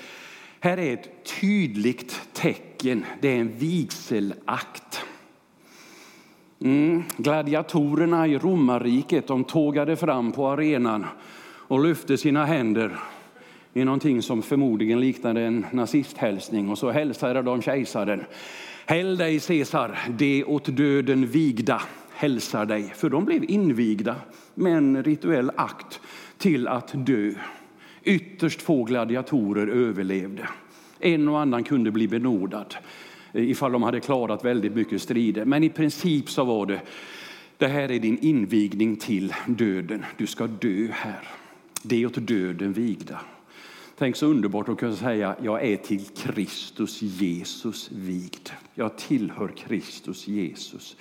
här 0.61 0.79
är 0.79 0.95
ett 0.95 1.25
tydligt 1.41 2.21
tecken. 2.33 3.05
Det 3.21 3.29
är 3.29 3.41
en 3.41 3.59
vigselakt. 3.59 5.05
Mm. 6.61 7.03
Gladiatorerna 7.17 8.27
i 8.27 8.39
romarriket 8.39 9.27
de 9.27 9.45
tågade 9.45 9.97
fram 9.97 10.33
på 10.33 10.49
arenan 10.49 11.07
och 11.69 11.85
lyfte 11.85 12.17
sina 12.17 12.45
händer 12.45 12.99
i 13.75 13.85
någonting 13.85 14.23
som 14.23 14.43
förmodligen 14.43 15.01
liknade 15.01 15.41
en 15.41 15.67
nazisthälsning 15.73 16.69
och 16.69 16.79
så 16.79 16.91
hälsade 16.91 17.43
de 17.43 17.63
kejsaren. 17.63 18.25
Häll 18.87 19.17
dig 19.17 19.41
Caesar, 19.41 19.99
det 20.09 20.45
åt 20.45 20.77
döden 20.77 21.27
vigda 21.27 21.83
hälsar 22.17 22.67
dig. 22.67 22.93
För 22.97 23.11
de 23.11 23.25
blev 23.25 23.51
invigda 23.51 24.17
med 24.55 24.77
en 24.77 25.03
rituell 25.03 25.51
akt 25.57 26.01
till 26.39 26.69
att 26.69 27.07
dö. 27.07 27.33
Ytterst 28.03 28.63
få 28.63 28.85
gladiatorer 28.85 29.67
överlevde. 29.67 30.49
En 30.99 31.29
och 31.29 31.41
annan 31.41 31.65
kunde 31.65 31.91
bli 31.91 32.09
benådad 32.09 32.75
eh, 33.33 33.51
ifall 33.51 33.73
de 33.73 33.83
hade 33.83 34.01
klarat 34.01 34.45
väldigt 34.45 34.75
mycket 34.75 35.03
strider. 35.03 35.45
Men 35.45 35.65
i 35.65 35.69
princip 35.69 36.31
så 36.31 36.45
var 36.45 36.67
det, 36.67 36.81
det 37.57 37.69
här 37.69 37.91
är 37.91 37.99
din 37.99 38.19
invigning 38.19 38.97
till 38.97 39.35
döden. 39.47 40.05
Du 40.17 40.27
ska 40.27 40.47
dö 40.47 40.89
här. 40.93 41.29
Det 41.83 42.03
är 42.03 42.07
åt 42.07 42.27
döden 42.27 42.73
vigda. 42.73 43.21
Tänk 43.99 44.17
så 44.17 44.27
underbart 44.27 44.69
att 44.69 44.79
kunna 44.79 44.97
säga, 44.97 45.37
jag 45.43 45.65
är 45.65 45.77
till 45.77 46.05
Kristus 46.05 47.03
Jesus 47.03 47.91
vigd. 47.93 48.51
Jag 48.75 48.99
tillhör 48.99 49.49
Kristus 49.49 50.29
Jesus. 50.29 50.97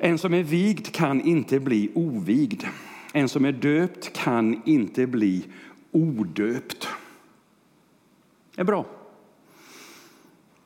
En 0.00 0.18
som 0.18 0.34
är 0.34 0.42
vigd 0.42 0.92
kan 0.92 1.20
inte 1.20 1.60
bli 1.60 1.90
ovigd. 1.94 2.64
En 3.12 3.28
som 3.28 3.44
är 3.44 3.52
döpt 3.52 4.12
kan 4.12 4.62
inte 4.64 5.06
bli 5.06 5.44
odöpt. 5.92 6.88
Det 8.54 8.60
är 8.60 8.64
bra. 8.64 8.86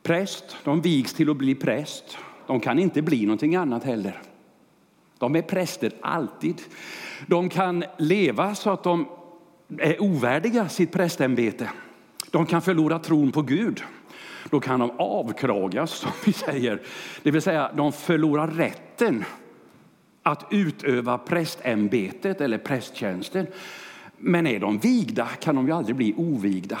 Präst, 0.03 0.57
de 0.63 0.81
vigs 0.81 1.13
till 1.13 1.29
att 1.29 1.37
bli 1.37 1.55
präst. 1.55 2.17
De 2.47 2.59
kan 2.59 2.79
inte 2.79 3.01
bli 3.01 3.25
någonting 3.25 3.55
annat 3.55 3.83
heller. 3.83 4.21
De 5.17 5.35
är 5.35 5.41
präster 5.41 5.91
alltid. 6.01 6.61
De 7.27 7.49
kan 7.49 7.83
leva 7.97 8.55
så 8.55 8.69
att 8.69 8.83
de 8.83 9.07
är 9.77 10.01
ovärdiga 10.01 10.69
sitt 10.69 10.91
prästämbete. 10.91 11.69
De 12.31 12.45
kan 12.45 12.61
förlora 12.61 12.99
tron 12.99 13.31
på 13.31 13.41
Gud. 13.41 13.83
Då 14.49 14.59
kan 14.59 14.79
de 14.79 14.91
avkragas, 14.97 15.91
som 15.99 16.11
vi 16.25 16.33
säger. 16.33 16.81
Det 17.23 17.31
vill 17.31 17.41
säga, 17.41 17.71
de 17.75 17.91
förlorar 17.91 18.47
rätten 18.47 19.25
att 20.23 20.47
utöva 20.51 21.17
prästämbetet 21.17 22.41
eller 22.41 22.57
prästtjänsten. 22.57 23.47
Men 24.17 24.47
är 24.47 24.59
de 24.59 24.77
vigda 24.77 25.25
kan 25.25 25.55
de 25.55 25.67
ju 25.67 25.73
aldrig 25.73 25.95
bli 25.95 26.13
ovigda. 26.17 26.79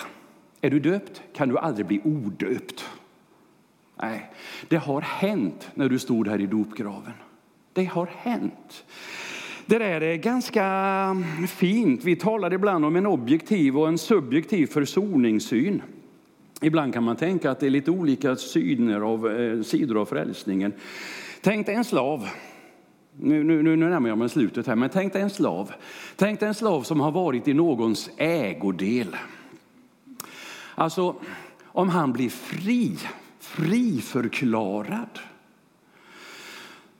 Är 0.61 0.69
du 0.69 0.79
döpt 0.79 1.21
kan 1.35 1.49
du 1.49 1.57
aldrig 1.57 1.85
bli 1.85 2.01
odöpt. 2.03 2.85
Nej, 4.01 4.31
det 4.67 4.77
har 4.77 5.01
hänt 5.01 5.69
när 5.73 5.89
du 5.89 5.99
stod 5.99 6.27
här 6.27 6.41
i 6.41 6.45
dopgraven. 6.45 7.13
Det 7.73 7.85
har 7.85 8.09
hänt. 8.17 8.85
Det 9.65 9.77
där 9.77 10.01
är 10.01 10.15
ganska 10.15 11.15
fint. 11.49 12.03
Vi 12.03 12.15
talar 12.15 12.53
ibland 12.53 12.85
om 12.85 12.95
en 12.95 13.05
objektiv 13.05 13.77
och 13.77 13.87
en 13.87 13.97
subjektiv 13.97 14.67
försoningssyn. 14.67 15.81
Ibland 16.63 16.93
kan 16.93 17.03
man 17.03 17.15
tänka 17.15 17.51
att 17.51 17.59
det 17.59 17.65
är 17.65 17.69
lite 17.69 17.91
olika 17.91 18.35
sidor 18.35 19.13
av, 19.13 19.31
eh, 19.31 19.61
sidor 19.61 20.01
av 20.01 20.05
frälsningen. 20.05 20.73
Tänk 21.41 21.65
dig 21.65 21.75
en 21.75 21.85
slav. 21.85 22.27
Nu, 23.19 23.43
nu, 23.43 23.63
nu 23.63 23.75
närmar 23.75 24.09
jag 24.09 24.17
mig 24.17 24.29
slutet 24.29 24.67
här, 24.67 24.75
men 24.75 24.89
tänk 24.89 25.13
dig 25.13 25.21
en 25.21 25.29
slav. 25.29 25.71
Tänk 26.15 26.39
dig 26.39 26.47
en 26.47 26.55
slav 26.55 26.81
som 26.81 26.99
har 26.99 27.11
varit 27.11 27.47
i 27.47 27.53
någons 27.53 28.09
ägodel. 28.17 29.15
Alltså, 30.75 31.15
om 31.63 31.89
han 31.89 32.13
blir 32.13 32.29
fri, 32.29 32.97
friförklarad, 33.39 35.19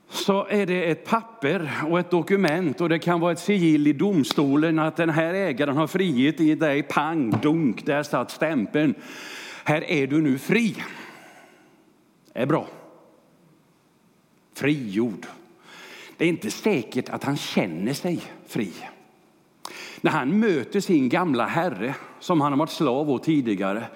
så 0.10 0.48
är 0.50 0.66
det 0.66 0.92
ett 0.92 1.06
papper 1.06 1.72
och 1.90 2.00
ett 2.00 2.12
dokument 2.12 2.82
och 2.82 2.90
det 2.90 3.00
kan 3.00 3.20
vara 3.20 3.32
ett 3.32 3.40
sigill 3.40 3.88
i 3.88 3.94
domstolen 3.94 4.80
att 4.80 4.96
den 4.96 5.10
här 5.10 5.34
ägaren 5.34 5.78
har 5.78 5.88
frigett 5.88 6.40
i 6.40 6.56
dig, 6.56 6.84
pang, 6.84 7.32
dunk, 7.42 7.86
där 7.86 8.04
satt 8.04 8.32
stämpeln. 8.32 8.96
Här 9.64 9.84
är 9.84 10.08
du 10.08 10.22
nu 10.22 10.38
fri. 10.38 10.76
Det 12.34 12.40
är 12.40 12.46
bra. 12.46 12.68
Frigjord. 14.54 15.26
Det 16.18 16.26
är 16.26 16.30
inte 16.30 16.52
säkert 16.52 17.10
att 17.10 17.24
han 17.24 17.38
känner 17.38 17.94
sig 17.94 18.22
fri. 18.48 18.74
När 20.02 20.12
han 20.12 20.40
möter 20.40 20.80
sin 20.80 21.10
gamla 21.10 21.46
herre, 21.46 21.96
som 22.20 22.42
han 22.42 22.52
har 22.52 22.60
varit 22.60 22.70
slav 22.70 23.10
åt 23.10 23.24
tidigare, 23.24 23.88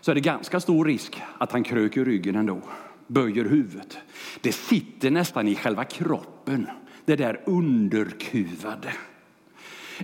så 0.00 0.10
är 0.10 0.14
det 0.14 0.20
ganska 0.20 0.60
stor 0.60 0.84
risk 0.84 1.22
att 1.38 1.52
han 1.52 1.64
kröker 1.64 2.04
ryggen 2.04 2.36
ändå, 2.36 2.60
böjer 3.06 3.44
huvudet. 3.44 3.98
Det 4.40 4.52
sitter 4.52 5.10
nästan 5.10 5.48
i 5.48 5.54
själva 5.54 5.84
kroppen, 5.84 6.66
det 7.04 7.16
där 7.16 7.40
underkuvade. 7.46 8.92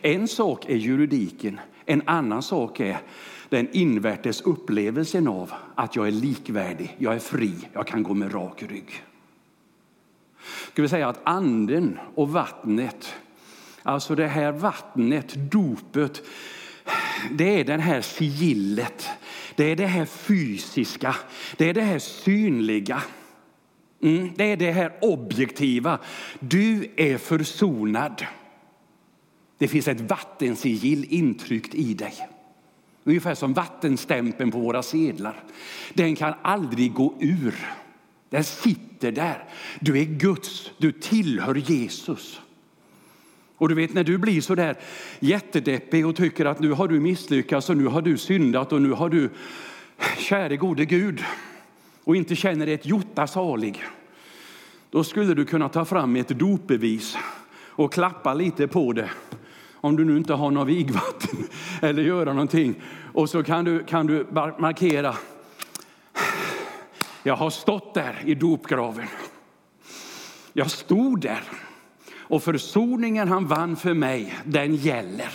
En 0.02 0.28
sak 0.28 0.64
är 0.68 0.76
juridiken, 0.76 1.60
en 1.86 2.02
annan 2.06 2.42
sak 2.42 2.80
är 2.80 2.98
den 3.48 3.68
invärtes 3.72 4.40
upplevelsen 4.40 5.28
av 5.28 5.52
att 5.74 5.96
jag 5.96 6.06
är 6.06 6.12
likvärdig, 6.12 6.96
jag 6.98 7.14
är 7.14 7.18
fri, 7.18 7.52
jag 7.72 7.86
kan 7.86 8.02
gå 8.02 8.14
med 8.14 8.34
rak 8.34 8.62
rygg. 8.62 9.02
Ska 10.72 10.82
vi 10.82 10.88
säga 10.88 11.08
att 11.08 11.20
anden 11.24 11.98
och 12.14 12.30
vattnet, 12.30 13.14
alltså 13.82 14.14
det 14.14 14.26
här 14.26 14.52
vattnet, 14.52 15.34
dopet, 15.34 16.22
det 17.30 17.60
är 17.60 17.64
det 17.64 17.76
här 17.76 18.00
sigillet. 18.00 19.08
Det 19.56 19.64
är 19.64 19.76
det 19.76 19.86
här 19.86 20.04
fysiska, 20.04 21.16
det 21.56 21.68
är 21.68 21.74
det 21.74 21.82
här 21.82 21.98
synliga. 21.98 23.02
Mm, 24.02 24.30
det 24.36 24.52
är 24.52 24.56
det 24.56 24.72
här 24.72 24.92
objektiva. 25.00 25.98
Du 26.40 26.92
är 26.96 27.18
försonad. 27.18 28.26
Det 29.58 29.68
finns 29.68 29.88
ett 29.88 30.00
vattensigill 30.00 31.04
intryckt 31.08 31.74
i 31.74 31.94
dig. 31.94 32.14
Ungefär 33.04 33.34
som 33.34 33.52
vattenstämpeln 33.52 34.50
på 34.50 34.58
våra 34.58 34.82
sedlar. 34.82 35.44
Den 35.94 36.16
kan 36.16 36.34
aldrig 36.42 36.92
gå 36.92 37.14
ur. 37.20 37.54
Den 38.30 38.44
sitter 38.44 39.12
där. 39.12 39.44
Du 39.80 39.98
är 39.98 40.04
Guds, 40.04 40.70
du 40.78 40.92
tillhör 40.92 41.54
Jesus. 41.54 42.40
Och 43.56 43.68
du 43.68 43.74
vet 43.74 43.94
när 43.94 44.04
du 44.04 44.18
blir 44.18 44.40
så 44.40 44.54
där 44.54 44.76
jättedeppig 45.20 46.06
och 46.06 46.16
tycker 46.16 46.44
att 46.44 46.60
nu 46.60 46.72
har 46.72 46.88
du 46.88 47.00
misslyckats 47.00 47.70
och 47.70 47.76
nu 47.76 47.86
har 47.86 48.02
du 48.02 48.18
syndat 48.18 48.72
och 48.72 48.82
nu 48.82 48.92
har 48.92 49.08
du, 49.08 49.30
käre 50.18 50.56
gode 50.56 50.84
Gud, 50.84 51.24
och 52.04 52.16
inte 52.16 52.36
känner 52.36 52.66
dig 52.66 52.74
ett 52.74 52.86
jotta 52.86 53.26
salig. 53.26 53.84
Då 54.90 55.04
skulle 55.04 55.34
du 55.34 55.44
kunna 55.44 55.68
ta 55.68 55.84
fram 55.84 56.16
ett 56.16 56.28
dopbevis 56.28 57.16
och 57.56 57.92
klappa 57.92 58.34
lite 58.34 58.68
på 58.68 58.92
det. 58.92 59.10
Om 59.84 59.96
du 59.96 60.04
nu 60.04 60.16
inte 60.16 60.34
har 60.34 60.50
något 60.50 60.68
vigvatten 60.68 61.48
eller 61.82 62.02
göra 62.02 62.32
någonting. 62.32 62.74
Och 63.12 63.30
så 63.30 63.42
kan 63.42 63.64
du, 63.64 63.84
kan 63.84 64.06
du 64.06 64.26
markera. 64.58 65.14
Jag 67.22 67.36
har 67.36 67.50
stått 67.50 67.94
där 67.94 68.22
i 68.24 68.34
dopgraven. 68.34 69.06
Jag 70.52 70.70
stod 70.70 71.20
där 71.20 71.42
och 72.16 72.42
försoningen 72.42 73.28
han 73.28 73.46
vann 73.46 73.76
för 73.76 73.94
mig, 73.94 74.34
den 74.44 74.74
gäller. 74.74 75.32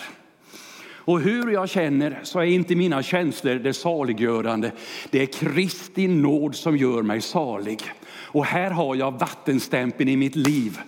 Och 0.91 1.21
hur 1.21 1.51
jag 1.51 1.69
känner 1.69 2.19
så 2.23 2.39
är 2.39 2.45
inte 2.45 2.75
mina 2.75 3.03
känslor 3.03 3.55
det 3.55 3.73
saliggörande. 3.73 4.71
Det 5.09 5.21
är 5.21 5.25
Kristi 5.25 6.07
nåd 6.07 6.55
som 6.55 6.77
gör 6.77 7.01
mig 7.01 7.21
salig. 7.21 7.81
Och 8.11 8.45
här 8.45 8.71
har 8.71 8.95
jag 8.95 9.19
vattenstämpeln 9.19 10.09
i 10.09 10.17
mitt 10.17 10.35
liv. 10.35 10.79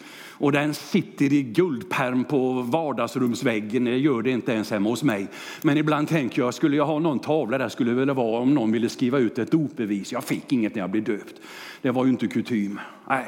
Och 0.41 0.51
den 0.51 0.73
sitter 0.73 1.33
i 1.33 1.43
guldperm 1.43 2.23
på 2.23 2.51
vardagsrumsväggen. 2.61 3.83
Det 3.83 3.97
gör 3.97 4.21
det 4.21 4.31
inte 4.31 4.51
ens 4.51 4.71
hemma 4.71 4.89
hos 4.89 5.03
mig. 5.03 5.27
Men 5.61 5.77
ibland 5.77 6.07
tänker 6.07 6.41
jag, 6.41 6.53
skulle 6.53 6.77
jag 6.77 6.85
ha 6.85 6.99
någon 6.99 7.19
tavla 7.19 7.57
där 7.57 7.69
skulle 7.69 7.91
det 7.91 7.97
väl 7.97 8.15
vara 8.15 8.41
om 8.41 8.53
någon 8.53 8.71
ville 8.71 8.89
skriva 8.89 9.17
ut 9.17 9.39
ett 9.39 9.51
dopbevis. 9.51 10.11
Jag 10.11 10.23
fick 10.23 10.51
inget 10.51 10.75
när 10.75 10.81
jag 10.81 10.91
blev 10.91 11.03
döpt. 11.03 11.35
Det 11.81 11.91
var 11.91 12.05
ju 12.05 12.11
inte 12.11 12.27
kutym. 12.27 12.79
Nej. 13.07 13.25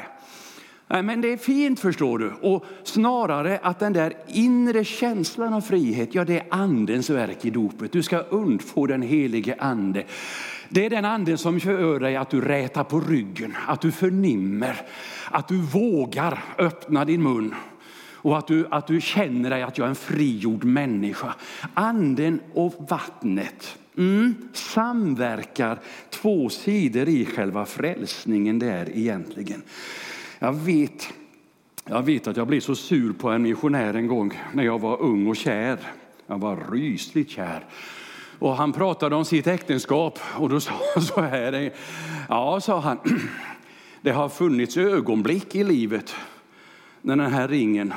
Nej, 0.88 1.02
men 1.02 1.20
det 1.20 1.32
är 1.32 1.36
fint 1.36 1.80
förstår 1.80 2.18
du. 2.18 2.32
Och 2.40 2.64
snarare 2.82 3.58
att 3.62 3.78
den 3.78 3.92
där 3.92 4.12
inre 4.28 4.84
känslan 4.84 5.54
av 5.54 5.60
frihet, 5.60 6.14
ja 6.14 6.24
det 6.24 6.38
är 6.38 6.46
andens 6.50 7.10
verk 7.10 7.44
i 7.44 7.50
dopet. 7.50 7.92
Du 7.92 8.02
ska 8.02 8.18
undfå 8.18 8.86
den 8.86 9.02
helige 9.02 9.56
ande. 9.58 10.04
Det 10.74 10.86
är 10.86 10.90
den 10.90 11.04
anden 11.04 11.38
som 11.38 11.58
gör 11.58 12.00
dig 12.00 12.16
att 12.16 12.30
du 12.30 12.40
rätar 12.40 12.84
på 12.84 13.00
ryggen, 13.00 13.56
att 13.66 13.80
du 13.80 13.92
förnimmer, 13.92 14.80
att 15.30 15.48
du 15.48 15.56
vågar 15.62 16.44
öppna 16.58 17.04
din 17.04 17.22
mun 17.22 17.54
och 18.12 18.38
att 18.38 18.46
du, 18.46 18.66
att 18.70 18.86
du 18.86 19.00
känner 19.00 19.50
dig 19.50 19.62
att 19.62 19.78
jag 19.78 19.84
är 19.84 19.88
en 19.88 19.94
frigjord 19.94 20.64
människa. 20.64 21.34
Anden 21.74 22.40
och 22.54 22.86
vattnet 22.88 23.78
mm, 23.96 24.34
samverkar 24.52 25.78
två 26.10 26.48
sidor 26.48 27.08
i 27.08 27.26
själva 27.26 27.66
frälsningen 27.66 28.58
där 28.58 28.96
egentligen. 28.96 29.62
Jag 30.38 30.52
vet, 30.52 31.08
jag 31.84 32.02
vet 32.02 32.26
att 32.26 32.36
jag 32.36 32.46
blev 32.46 32.60
så 32.60 32.74
sur 32.74 33.12
på 33.12 33.30
en 33.30 33.42
missionär 33.42 33.94
en 33.94 34.06
gång 34.06 34.40
när 34.52 34.64
jag 34.64 34.80
var 34.80 35.02
ung 35.02 35.26
och 35.26 35.36
kär. 35.36 35.78
Jag 36.26 36.38
var 36.38 36.72
rysligt 36.72 37.30
kär. 37.30 37.64
Och 38.38 38.56
han 38.56 38.72
pratade 38.72 39.16
om 39.16 39.24
sitt 39.24 39.46
äktenskap 39.46 40.18
och 40.38 40.48
då 40.48 40.60
sa 40.60 40.72
han 40.94 41.02
så 41.02 41.20
här. 41.20 41.72
Ja, 42.28 42.60
sa 42.60 42.80
han. 42.80 42.98
Det 44.00 44.10
har 44.10 44.28
funnits 44.28 44.76
ögonblick 44.76 45.54
i 45.54 45.64
livet 45.64 46.14
när 47.02 47.16
den 47.16 47.32
här 47.32 47.48
ringen 47.48 47.94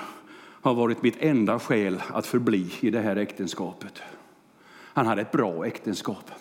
har 0.61 0.73
varit 0.73 1.03
mitt 1.03 1.17
enda 1.19 1.59
skäl 1.59 2.03
att 2.13 2.25
förbli 2.25 2.71
i 2.79 2.89
det 2.89 2.99
här 2.99 3.15
äktenskapet. 3.15 4.01
Han 4.93 5.07
hade 5.07 5.21
ett 5.21 5.31
bra 5.31 5.65
äktenskap, 5.65 6.31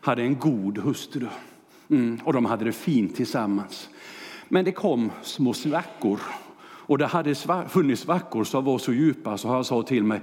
hade 0.00 0.22
en 0.22 0.38
god 0.38 0.78
hustru 0.78 1.26
mm, 1.90 2.20
och 2.24 2.32
de 2.32 2.44
hade 2.44 2.64
det 2.64 2.72
fint 2.72 3.16
tillsammans. 3.16 3.88
Men 4.48 4.64
det 4.64 4.72
kom 4.72 5.10
små 5.22 5.52
svackor 5.52 6.20
och 6.60 6.98
det 6.98 7.06
hade 7.06 7.34
funnits 7.68 8.02
svackor 8.02 8.44
som 8.44 8.64
var 8.64 8.78
så 8.78 8.92
djupa 8.92 9.38
så 9.38 9.48
han 9.48 9.64
sa 9.64 9.82
till 9.82 10.04
mig 10.04 10.20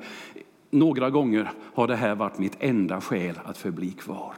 några 0.75 1.09
gånger 1.09 1.51
har 1.73 1.87
det 1.87 1.95
här 1.95 2.15
varit 2.15 2.37
mitt 2.37 2.57
enda 2.59 3.01
skäl 3.01 3.39
att 3.43 3.57
förbli 3.57 3.91
kvar. 3.91 4.33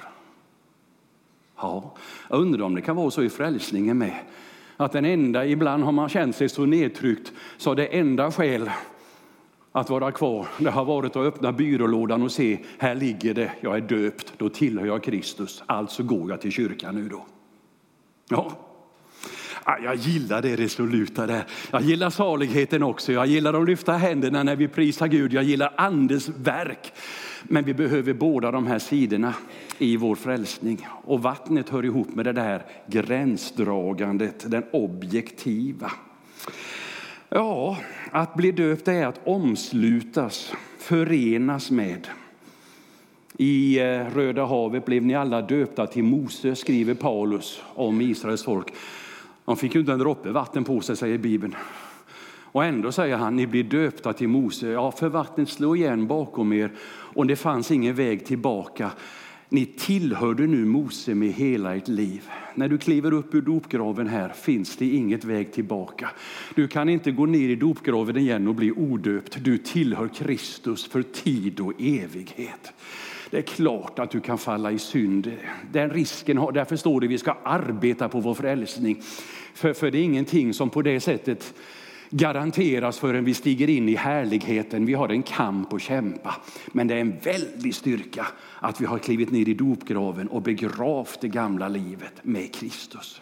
Ja, 1.58 1.94
jag 2.30 2.40
undrar 2.40 2.66
om 2.66 2.76
det 2.76 2.82
kan 2.82 2.96
vara 2.96 3.12
så 3.12 3.24
i 3.24 3.30
frälsningen 3.30 3.98
med. 3.98 4.20
Att 4.78 4.92
den 4.92 5.06
enda, 5.06 5.46
ibland 5.46 5.84
har 5.84 5.92
man 5.92 6.10
känt 6.10 6.36
sig 6.36 6.50
så 6.50 6.66
nedtryckt 6.66 7.34
så 7.58 7.74
det 7.74 7.86
enda 7.86 8.32
skäl 8.32 8.72
att 9.72 9.90
vara 9.90 10.12
kvar, 10.12 10.48
det 10.58 10.70
har 10.70 10.86
varit 10.86 11.16
att 11.16 11.26
öppna 11.26 11.52
byrålådan 11.52 12.22
och 12.22 12.32
se, 12.32 12.60
här 12.78 12.96
ligger 12.96 13.34
det, 13.34 13.52
jag 13.62 13.76
är 13.78 13.82
döpt, 13.82 14.34
då 14.38 14.50
tillhör 14.50 14.86
jag 14.86 15.04
Kristus, 15.04 15.64
alltså 15.66 16.04
går 16.04 16.30
jag 16.30 16.42
till 16.42 16.52
kyrkan 16.52 16.96
nu 16.96 17.10
då. 17.10 17.26
Ja, 18.30 18.52
Ah, 19.70 19.78
jag 19.84 19.96
gillar 19.96 20.42
det 20.42 20.56
resoluta 20.56 21.28
där. 21.28 21.44
Jag 21.72 21.82
gillar 21.82 22.10
saligheten 22.10 22.84
också. 22.84 23.12
Jag 23.12 23.28
gillar 23.28 23.62
att 23.62 23.68
lyfta 23.68 23.94
händerna 23.94 24.44
när 24.44 24.56
vi 24.56 24.68
prisar 24.68 25.08
Gud. 25.08 25.34
Jag 25.34 25.44
gillar 25.44 25.74
andens 25.78 26.30
verk. 26.30 26.94
Men 27.44 27.66
vi 27.66 27.74
behöver 27.74 28.14
båda 28.14 28.52
de 28.52 28.68
här 28.68 28.80
sidorna 28.80 29.34
i 29.78 29.98
vår 29.98 30.16
frälsning. 30.16 30.88
Och 31.04 31.22
vattnet 31.22 31.70
hör 31.70 31.86
ihop 31.86 32.16
med 32.16 32.26
det 32.26 32.34
där 32.34 32.66
gränsdragandet, 32.88 34.52
den 34.52 34.64
objektiva. 34.72 35.92
Ja, 37.30 37.78
att 38.12 38.36
bli 38.36 38.52
döpt 38.52 38.88
är 38.88 39.06
att 39.06 39.28
omslutas, 39.28 40.54
förenas 40.80 41.72
med. 41.72 42.08
I 43.38 43.80
eh, 43.80 43.84
Röda 44.16 44.46
havet 44.46 44.86
blev 44.86 45.06
ni 45.06 45.16
alla 45.16 45.42
döpta 45.42 45.88
till 45.88 46.04
Mose, 46.04 46.56
skriver 46.56 46.94
Paulus 46.94 47.62
om 47.76 48.02
Israels 48.02 48.44
folk. 48.44 48.74
De 49.48 49.58
fick 49.58 49.76
ju 49.76 49.80
inte 49.80 49.94
en 49.94 50.00
droppe 50.00 50.32
vatten 50.32 50.64
på 50.64 50.82
sig, 50.82 50.98
säger 50.98 51.18
Bibeln. 51.18 51.56
Och 52.52 52.66
ändå 52.66 52.92
säger 52.92 53.18
han, 53.18 53.36
ni 53.36 53.48
blir 53.48 53.64
döpta 53.64 54.14
till 54.14 54.28
Mose. 54.28 54.68
Ja, 54.68 54.92
för 54.92 55.10
vattnet 55.10 55.50
slog 55.50 55.78
igen 55.78 56.08
bakom 56.08 56.54
er 56.54 56.72
och 56.88 57.28
det 57.28 57.36
fanns 57.36 57.72
ingen 57.72 57.96
väg 57.96 58.26
tillbaka. 58.26 58.92
Ni 59.50 59.66
tillhörde 59.66 60.48
nu 60.48 60.66
Mose 60.66 61.16
med 61.16 61.32
hela 61.32 61.76
ert 61.76 61.88
liv. 61.88 62.30
När 62.56 62.70
du 62.70 62.78
kliver 62.78 63.14
upp 63.14 63.34
ur 63.34 63.42
dopgraven 63.42 64.08
här 64.08 64.30
finns 64.30 64.78
det 64.78 64.86
inget 64.86 65.24
väg 65.24 65.54
tillbaka. 65.54 66.10
Du 66.56 66.68
kan 66.68 66.90
inte 66.90 67.12
gå 67.12 67.26
ner 67.26 67.50
i 67.50 67.56
dopgraven 67.56 68.18
igen 68.18 68.48
och 68.48 68.56
bli 68.56 68.72
odöpt. 68.72 69.38
Du 69.44 69.58
tillhör 69.58 70.08
Kristus 70.08 70.86
för 70.88 71.02
tid 71.02 71.60
och 71.60 71.74
evighet. 71.80 72.74
Det 73.30 73.38
är 73.38 73.42
klart 73.42 74.00
att 74.00 74.12
du 74.12 74.20
kan 74.20 74.38
falla 74.38 74.72
i 74.72 74.80
synd. 74.80 75.32
Den 75.72 75.90
risken 75.90 76.38
har, 76.38 76.52
därför 76.52 76.76
står 76.76 77.02
det 77.02 77.08
vi 77.08 77.18
ska 77.18 77.38
arbeta 77.44 78.10
på 78.10 78.20
vår 78.20 78.34
frälsning. 78.34 79.02
För, 79.54 79.74
för 79.74 79.92
det 79.92 79.98
är 79.98 80.04
ingenting 80.04 80.54
som 80.54 80.70
på 80.70 80.82
det 80.82 81.00
sättet 81.00 81.54
garanteras 82.10 83.00
förrän 83.00 83.26
vi 83.26 83.34
stiger 83.34 83.70
in 83.70 83.90
i 83.90 83.96
härligheten. 83.96 84.86
Vi 84.86 84.94
har 84.94 85.10
en 85.10 85.24
kamp 85.24 85.74
att 85.74 85.82
kämpa. 85.82 86.36
Men 86.68 86.88
det 86.88 86.96
är 86.96 87.00
en 87.00 87.18
väldig 87.24 87.76
styrka 87.76 88.28
att 88.60 88.82
vi 88.82 88.86
har 88.86 89.00
klivit 89.00 89.32
ner 89.32 89.50
i 89.50 89.54
dopgraven 89.54 90.28
och 90.28 90.42
begravt 90.42 91.22
det 91.22 91.28
gamla 91.28 91.68
livet 91.68 92.14
med 92.22 92.54
Kristus. 92.54 93.22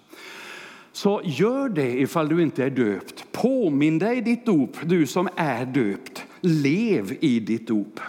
Så 0.91 1.21
gör 1.23 1.69
det 1.69 1.99
ifall 1.99 2.29
du 2.29 2.41
inte 2.41 2.63
är 2.63 2.69
döpt. 2.69 3.25
Påminn 3.31 3.99
dig 3.99 4.21
ditt 4.21 4.45
dop, 4.45 4.77
du 4.83 5.07
som 5.07 5.29
är 5.35 5.65
döpt. 5.65 6.25
Lev 6.41 7.17
i 7.21 7.39
ditt 7.39 7.67
dop. 7.67 7.99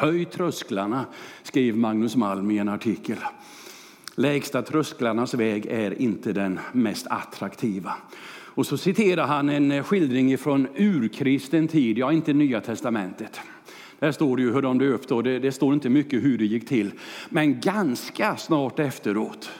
Höj 0.00 0.24
trösklarna, 0.24 1.06
skrev 1.42 1.76
Magnus 1.76 2.16
Malm 2.16 2.50
i 2.50 2.58
en 2.58 2.68
artikel. 2.68 3.16
Lägsta 4.14 4.62
trösklarnas 4.62 5.34
väg 5.34 5.66
är 5.66 6.02
inte 6.02 6.32
den 6.32 6.60
mest 6.72 7.06
attraktiva. 7.10 7.92
Och 8.30 8.66
så 8.66 8.76
citerar 8.76 9.26
han 9.26 9.48
en 9.48 9.84
skildring 9.84 10.38
från 10.38 10.68
urkristen 10.76 11.68
tid, 11.68 11.98
ja 11.98 12.12
inte 12.12 12.32
Nya 12.32 12.60
Testamentet. 12.60 13.40
Där 13.98 14.12
står 14.12 14.36
det 14.36 14.42
ju 14.42 14.52
hur 14.52 14.62
de 14.62 14.78
döpte 14.78 15.14
och 15.14 15.22
det, 15.22 15.38
det 15.38 15.52
står 15.52 15.74
inte 15.74 15.88
mycket 15.88 16.24
hur 16.24 16.38
det 16.38 16.44
gick 16.44 16.68
till. 16.68 16.90
Men 17.28 17.60
ganska 17.60 18.36
snart 18.36 18.78
efteråt, 18.78 19.50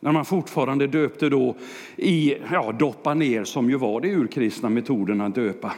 när 0.00 0.12
man 0.12 0.24
fortfarande 0.24 0.86
döpte 0.86 1.28
då 1.28 1.56
i, 1.96 2.34
ja, 2.52 2.72
doppa 2.72 3.14
ner 3.14 3.44
som 3.44 3.70
ju 3.70 3.76
var 3.76 4.00
det 4.00 4.14
urkristna 4.14 4.68
metoden 4.68 5.20
att 5.20 5.34
döpa. 5.34 5.72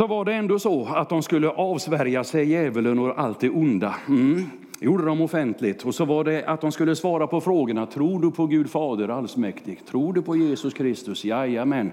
Så 0.00 0.06
var 0.06 0.24
det 0.24 0.34
ändå 0.34 0.58
så 0.58 0.86
att 0.86 1.08
de 1.08 1.22
skulle 1.22 1.48
avsvärja 1.48 2.24
sig 2.24 2.50
djävulen 2.50 2.98
och 2.98 3.18
allt 3.18 3.40
det 3.40 3.50
onda. 3.50 3.94
Mm 4.08 4.46
gjorde 4.80 5.04
de 5.04 5.20
offentligt. 5.20 5.82
Och 5.82 5.94
så 5.94 6.04
var 6.04 6.24
det 6.24 6.44
att 6.44 6.60
de 6.60 6.72
skulle 6.72 6.96
svara 6.96 7.26
på 7.26 7.40
frågorna. 7.40 7.86
Tror 7.86 8.20
du 8.20 8.30
på 8.30 8.46
Gud 8.46 8.70
Fader 8.70 9.08
allsmäktig? 9.08 9.86
Tror 9.86 10.12
du 10.12 10.22
på 10.22 10.36
Jesus 10.36 10.74
Kristus? 10.74 11.24
Jajamän. 11.24 11.92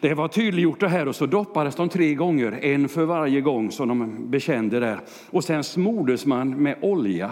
Det 0.00 0.14
var 0.14 0.28
tydliggjort 0.28 0.80
det 0.80 0.88
här 0.88 1.08
och 1.08 1.16
så 1.16 1.26
doppades 1.26 1.76
de 1.76 1.88
tre 1.88 2.14
gånger, 2.14 2.64
en 2.64 2.88
för 2.88 3.04
varje 3.04 3.40
gång 3.40 3.70
som 3.70 3.88
de 3.88 4.30
bekände 4.30 4.80
där. 4.80 5.00
Och 5.30 5.44
sen 5.44 5.64
smordes 5.64 6.26
man 6.26 6.62
med 6.62 6.76
olja. 6.80 7.30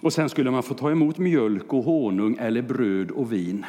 Och 0.00 0.12
sen 0.12 0.28
skulle 0.28 0.50
man 0.50 0.62
få 0.62 0.74
ta 0.74 0.90
emot 0.90 1.18
mjölk 1.18 1.72
och 1.72 1.84
honung 1.84 2.36
eller 2.40 2.62
bröd 2.62 3.10
och 3.10 3.32
vin. 3.32 3.66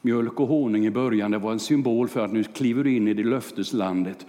Mjölk 0.00 0.40
och 0.40 0.48
honung 0.48 0.86
i 0.86 0.90
början 0.90 1.30
det 1.30 1.38
var 1.38 1.52
en 1.52 1.58
symbol 1.58 2.08
för 2.08 2.24
att 2.24 2.32
nu 2.32 2.44
kliver 2.44 2.84
du 2.84 2.96
in 2.96 3.08
i 3.08 3.14
det 3.14 3.24
löfteslandet. 3.24 4.26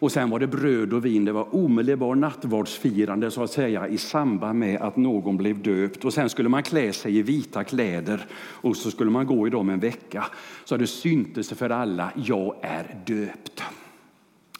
Och 0.00 0.12
sen 0.12 0.30
var 0.30 0.38
det 0.38 0.46
bröd 0.46 0.92
och 0.92 1.04
vin, 1.04 1.24
det 1.24 1.32
var 1.32 1.54
omedelbar 1.54 2.14
nattvardsfirande 2.14 3.30
så 3.30 3.42
att 3.42 3.50
säga 3.50 3.88
i 3.88 3.98
samband 3.98 4.58
med 4.58 4.80
att 4.80 4.96
någon 4.96 5.36
blev 5.36 5.62
döpt. 5.62 6.04
Och 6.04 6.14
sen 6.14 6.30
skulle 6.30 6.48
man 6.48 6.62
klä 6.62 6.92
sig 6.92 7.16
i 7.16 7.22
vita 7.22 7.64
kläder 7.64 8.26
och 8.34 8.76
så 8.76 8.90
skulle 8.90 9.10
man 9.10 9.26
gå 9.26 9.46
i 9.46 9.50
dem 9.50 9.70
en 9.70 9.80
vecka. 9.80 10.24
Så 10.64 10.76
det 10.76 10.86
syntes 10.86 11.52
för 11.52 11.70
alla, 11.70 12.12
jag 12.14 12.54
är 12.60 12.96
döpt. 13.06 13.62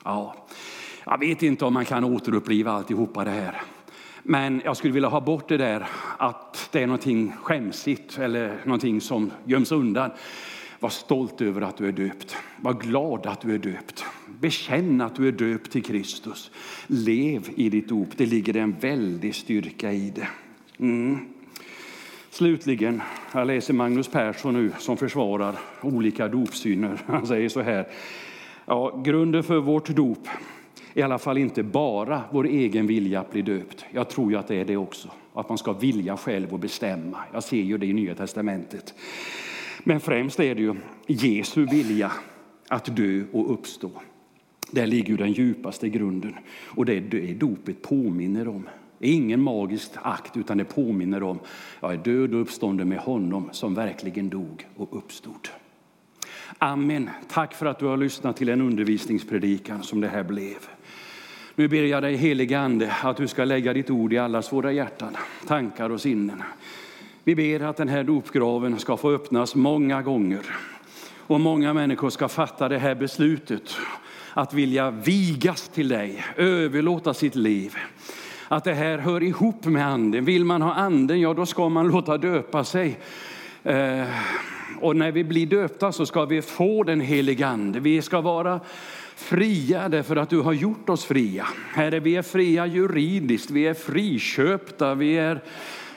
Ja, 0.05 0.47
jag 1.05 1.19
vet 1.19 1.43
inte 1.43 1.65
om 1.65 1.75
man 1.75 1.85
kan 1.85 2.05
återuppliva 2.05 2.73
alltihopa 2.73 3.25
det 3.25 3.31
här. 3.31 3.63
Men 4.23 4.63
jag 4.65 4.77
skulle 4.77 4.95
vilja 4.95 5.09
ha 5.09 5.21
bort 5.21 5.49
det 5.49 5.57
där 5.57 5.89
att 6.19 6.69
det 6.73 6.83
är 6.83 6.87
någonting 6.87 7.33
skämsigt 7.43 8.19
eller 8.19 8.61
någonting 8.65 9.01
som 9.01 9.31
göms 9.45 9.73
undan. 9.73 10.11
Var 10.81 10.91
stolt 10.91 11.41
över 11.41 11.61
att 11.61 11.77
du 11.77 11.89
är 11.89 11.93
döpt. 11.93 12.37
Var 12.61 12.75
glad 12.75 13.27
att 13.27 13.41
du 13.41 13.55
är 13.55 13.59
döpt. 13.59 14.05
Bekänn 14.41 15.01
att 15.01 15.17
du 15.17 15.29
är 15.29 15.33
döpt 15.33 15.71
till 15.71 15.85
Kristus. 15.85 16.51
Lev 16.87 17.49
i 17.57 17.71
ditt 17.71 17.89
dop. 17.89 18.09
Det 18.17 18.27
ligger 18.27 18.57
en 18.57 18.73
väldig 18.81 19.35
styrka 19.35 19.93
i 19.93 20.11
det. 20.11 20.29
Mm. 20.79 21.19
Slutligen, 22.31 23.03
jag 23.35 23.47
läser 23.47 23.75
Magnus 23.75 24.09
Persson 24.09 24.55
nu 24.55 24.73
som 24.79 24.97
försvarar 24.97 25.59
olika 25.83 26.29
dopsyner. 26.29 27.03
Han 27.07 27.27
säger 27.27 27.49
så 27.49 27.61
här. 27.61 27.89
Ja, 28.67 29.03
grunden 29.05 29.43
för 29.43 29.59
vårt 29.59 29.89
dop 29.89 30.29
är 30.95 31.01
i 31.01 31.03
alla 31.03 31.19
fall 31.19 31.39
inte 31.39 31.63
bara 31.63 32.23
vår 32.31 32.47
egen 32.47 32.87
vilja 32.87 33.21
att 33.21 33.33
bli 33.33 33.43
döpt. 33.43 33.85
Jag 33.91 34.11
tror 34.11 34.31
ju 34.31 34.39
att 34.39 34.49
det 34.49 34.57
är 34.57 34.65
det 34.65 34.77
också. 34.77 35.09
Att 35.35 35.49
man 35.49 35.59
ska 35.59 35.73
vilja 35.73 36.17
själv 36.17 36.53
och 36.53 36.59
bestämma. 36.59 37.19
Jag 37.33 37.45
ser 37.45 37.63
ju 37.63 37.79
det 37.79 37.87
i 37.87 37.93
Nya 37.93 38.15
Testamentet. 38.15 38.95
Men 39.85 40.01
främst 40.01 40.41
är 40.41 40.55
det 40.55 40.61
ju 40.61 40.75
Jesu 41.07 41.67
vilja 41.67 42.13
att 42.69 42.97
dö 42.97 43.25
och 43.33 43.53
uppstå. 43.53 43.91
Där 44.71 44.87
ligger 44.87 45.17
den 45.17 45.33
djupaste 45.33 45.89
grunden 45.89 46.35
och 46.67 46.85
det 46.85 46.97
är 46.97 47.01
det 47.01 47.35
dopet 47.35 47.83
påminner 47.83 48.49
om. 48.49 48.69
Det 48.99 49.09
är 49.09 49.13
ingen 49.13 49.43
magisk 49.43 49.91
akt 50.03 50.37
utan 50.37 50.59
det 50.59 50.65
påminner 50.65 51.23
om 51.23 51.39
jag 51.81 51.93
är 51.93 51.97
död 51.97 52.35
och 52.35 52.41
uppstånden 52.41 52.89
med 52.89 52.99
honom 52.99 53.49
som 53.53 53.75
verkligen 53.75 54.29
dog 54.29 54.67
och 54.77 54.97
uppstod. 54.97 55.49
Amen. 56.59 57.11
Tack 57.29 57.55
för 57.55 57.67
att 57.67 57.79
du 57.79 57.87
har 57.87 57.97
lyssnat 57.97 58.37
till 58.37 58.49
en 58.49 58.61
undervisningspredikan 58.61 59.83
som 59.83 60.01
det 60.01 60.09
här 60.09 60.23
blev. 60.23 60.59
Nu 61.55 61.69
ber 61.69 61.83
jag 61.83 62.03
dig 62.03 62.17
helige 62.17 62.59
Ande 62.59 62.93
att 63.03 63.17
du 63.17 63.29
ska 63.29 63.45
lägga 63.45 63.73
ditt 63.73 63.91
ord 63.91 64.13
i 64.13 64.19
allas 64.19 64.53
våra 64.53 64.73
hjärtan, 64.73 65.17
tankar 65.47 65.91
och 65.91 66.01
sinnen. 66.01 66.43
Vi 67.25 67.35
ber 67.35 67.61
att 67.61 67.77
den 67.77 67.89
här 67.89 68.05
dopgraven 68.05 68.79
ska 68.79 68.97
få 68.97 69.11
öppnas 69.11 69.55
många 69.55 70.03
gånger 70.03 70.41
och 71.17 71.41
många 71.41 71.75
människor 71.75 72.11
ska 72.11 72.29
fatta 72.29 72.69
det 72.69 72.79
här 72.79 72.95
beslutet 72.95 73.77
att 74.35 74.55
vilja 74.55 74.91
vigas 74.91 75.69
till 75.69 75.89
dig, 75.89 76.25
överlåta 76.37 77.15
sitt 77.15 77.35
liv. 77.35 77.77
Att 78.49 78.65
det 78.65 78.75
här 78.75 78.99
hör 78.99 79.23
ihop 79.23 79.65
med 79.65 79.87
anden. 79.87 80.25
Vill 80.25 80.45
man 80.45 80.63
ha 80.63 80.75
anden, 80.75 81.21
ja 81.21 81.35
då 81.35 81.47
ska 81.47 81.69
man 81.69 81.89
låta 81.89 82.19
döpa 82.19 82.65
sig. 82.65 82.99
Eh, 83.63 84.05
och 84.81 84.97
när 84.97 85.13
vi 85.13 85.25
blir 85.25 85.47
döpta 85.47 85.93
så 85.93 86.07
ska 86.07 86.25
vi 86.25 86.43
få 86.43 86.83
den 86.83 87.01
helige 87.01 87.47
ande. 87.47 87.81
Vi 87.81 88.03
ska 88.03 88.21
vara 88.21 88.61
fria 89.15 89.89
därför 89.89 90.17
att 90.17 90.31
du 90.31 90.41
har 90.41 90.53
gjort 90.53 90.89
oss 90.89 91.05
fria. 91.05 91.47
Herre, 91.73 92.01
vi 92.01 92.17
är 92.17 92.23
fria 92.23 92.67
juridiskt, 92.67 93.51
vi 93.51 93.67
är 93.67 93.75
friköpta, 93.75 94.95
vi 94.95 95.19
är 95.19 95.41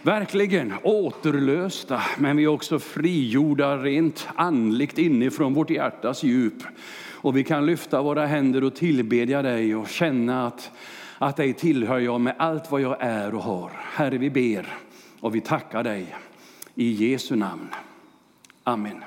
verkligen 0.03 0.73
återlösta, 0.83 2.01
men 2.17 2.37
vi 2.37 2.43
är 2.43 2.47
också 2.47 2.79
frigjorda 2.79 3.77
rent 3.77 4.27
andligt 4.35 4.97
inifrån 4.97 5.53
vårt 5.53 5.69
hjärtas 5.69 6.23
djup. 6.23 6.63
Och 7.11 7.37
vi 7.37 7.43
kan 7.43 7.65
lyfta 7.65 8.01
våra 8.01 8.25
händer 8.25 8.63
och 8.63 8.75
tillbedja 8.75 9.41
dig 9.41 9.75
och 9.75 9.87
känna 9.87 10.47
att, 10.47 10.71
att 11.17 11.37
dig 11.37 11.53
tillhör 11.53 11.99
jag 11.99 12.21
med 12.21 12.35
allt 12.37 12.71
vad 12.71 12.81
jag 12.81 12.97
är 12.99 13.35
och 13.35 13.43
har. 13.43 13.71
Herre, 13.75 14.17
vi 14.17 14.29
ber 14.29 14.77
och 15.19 15.35
vi 15.35 15.41
tackar 15.41 15.83
dig 15.83 16.15
i 16.75 16.91
Jesu 16.91 17.35
namn. 17.35 17.69
Amen. 18.63 19.03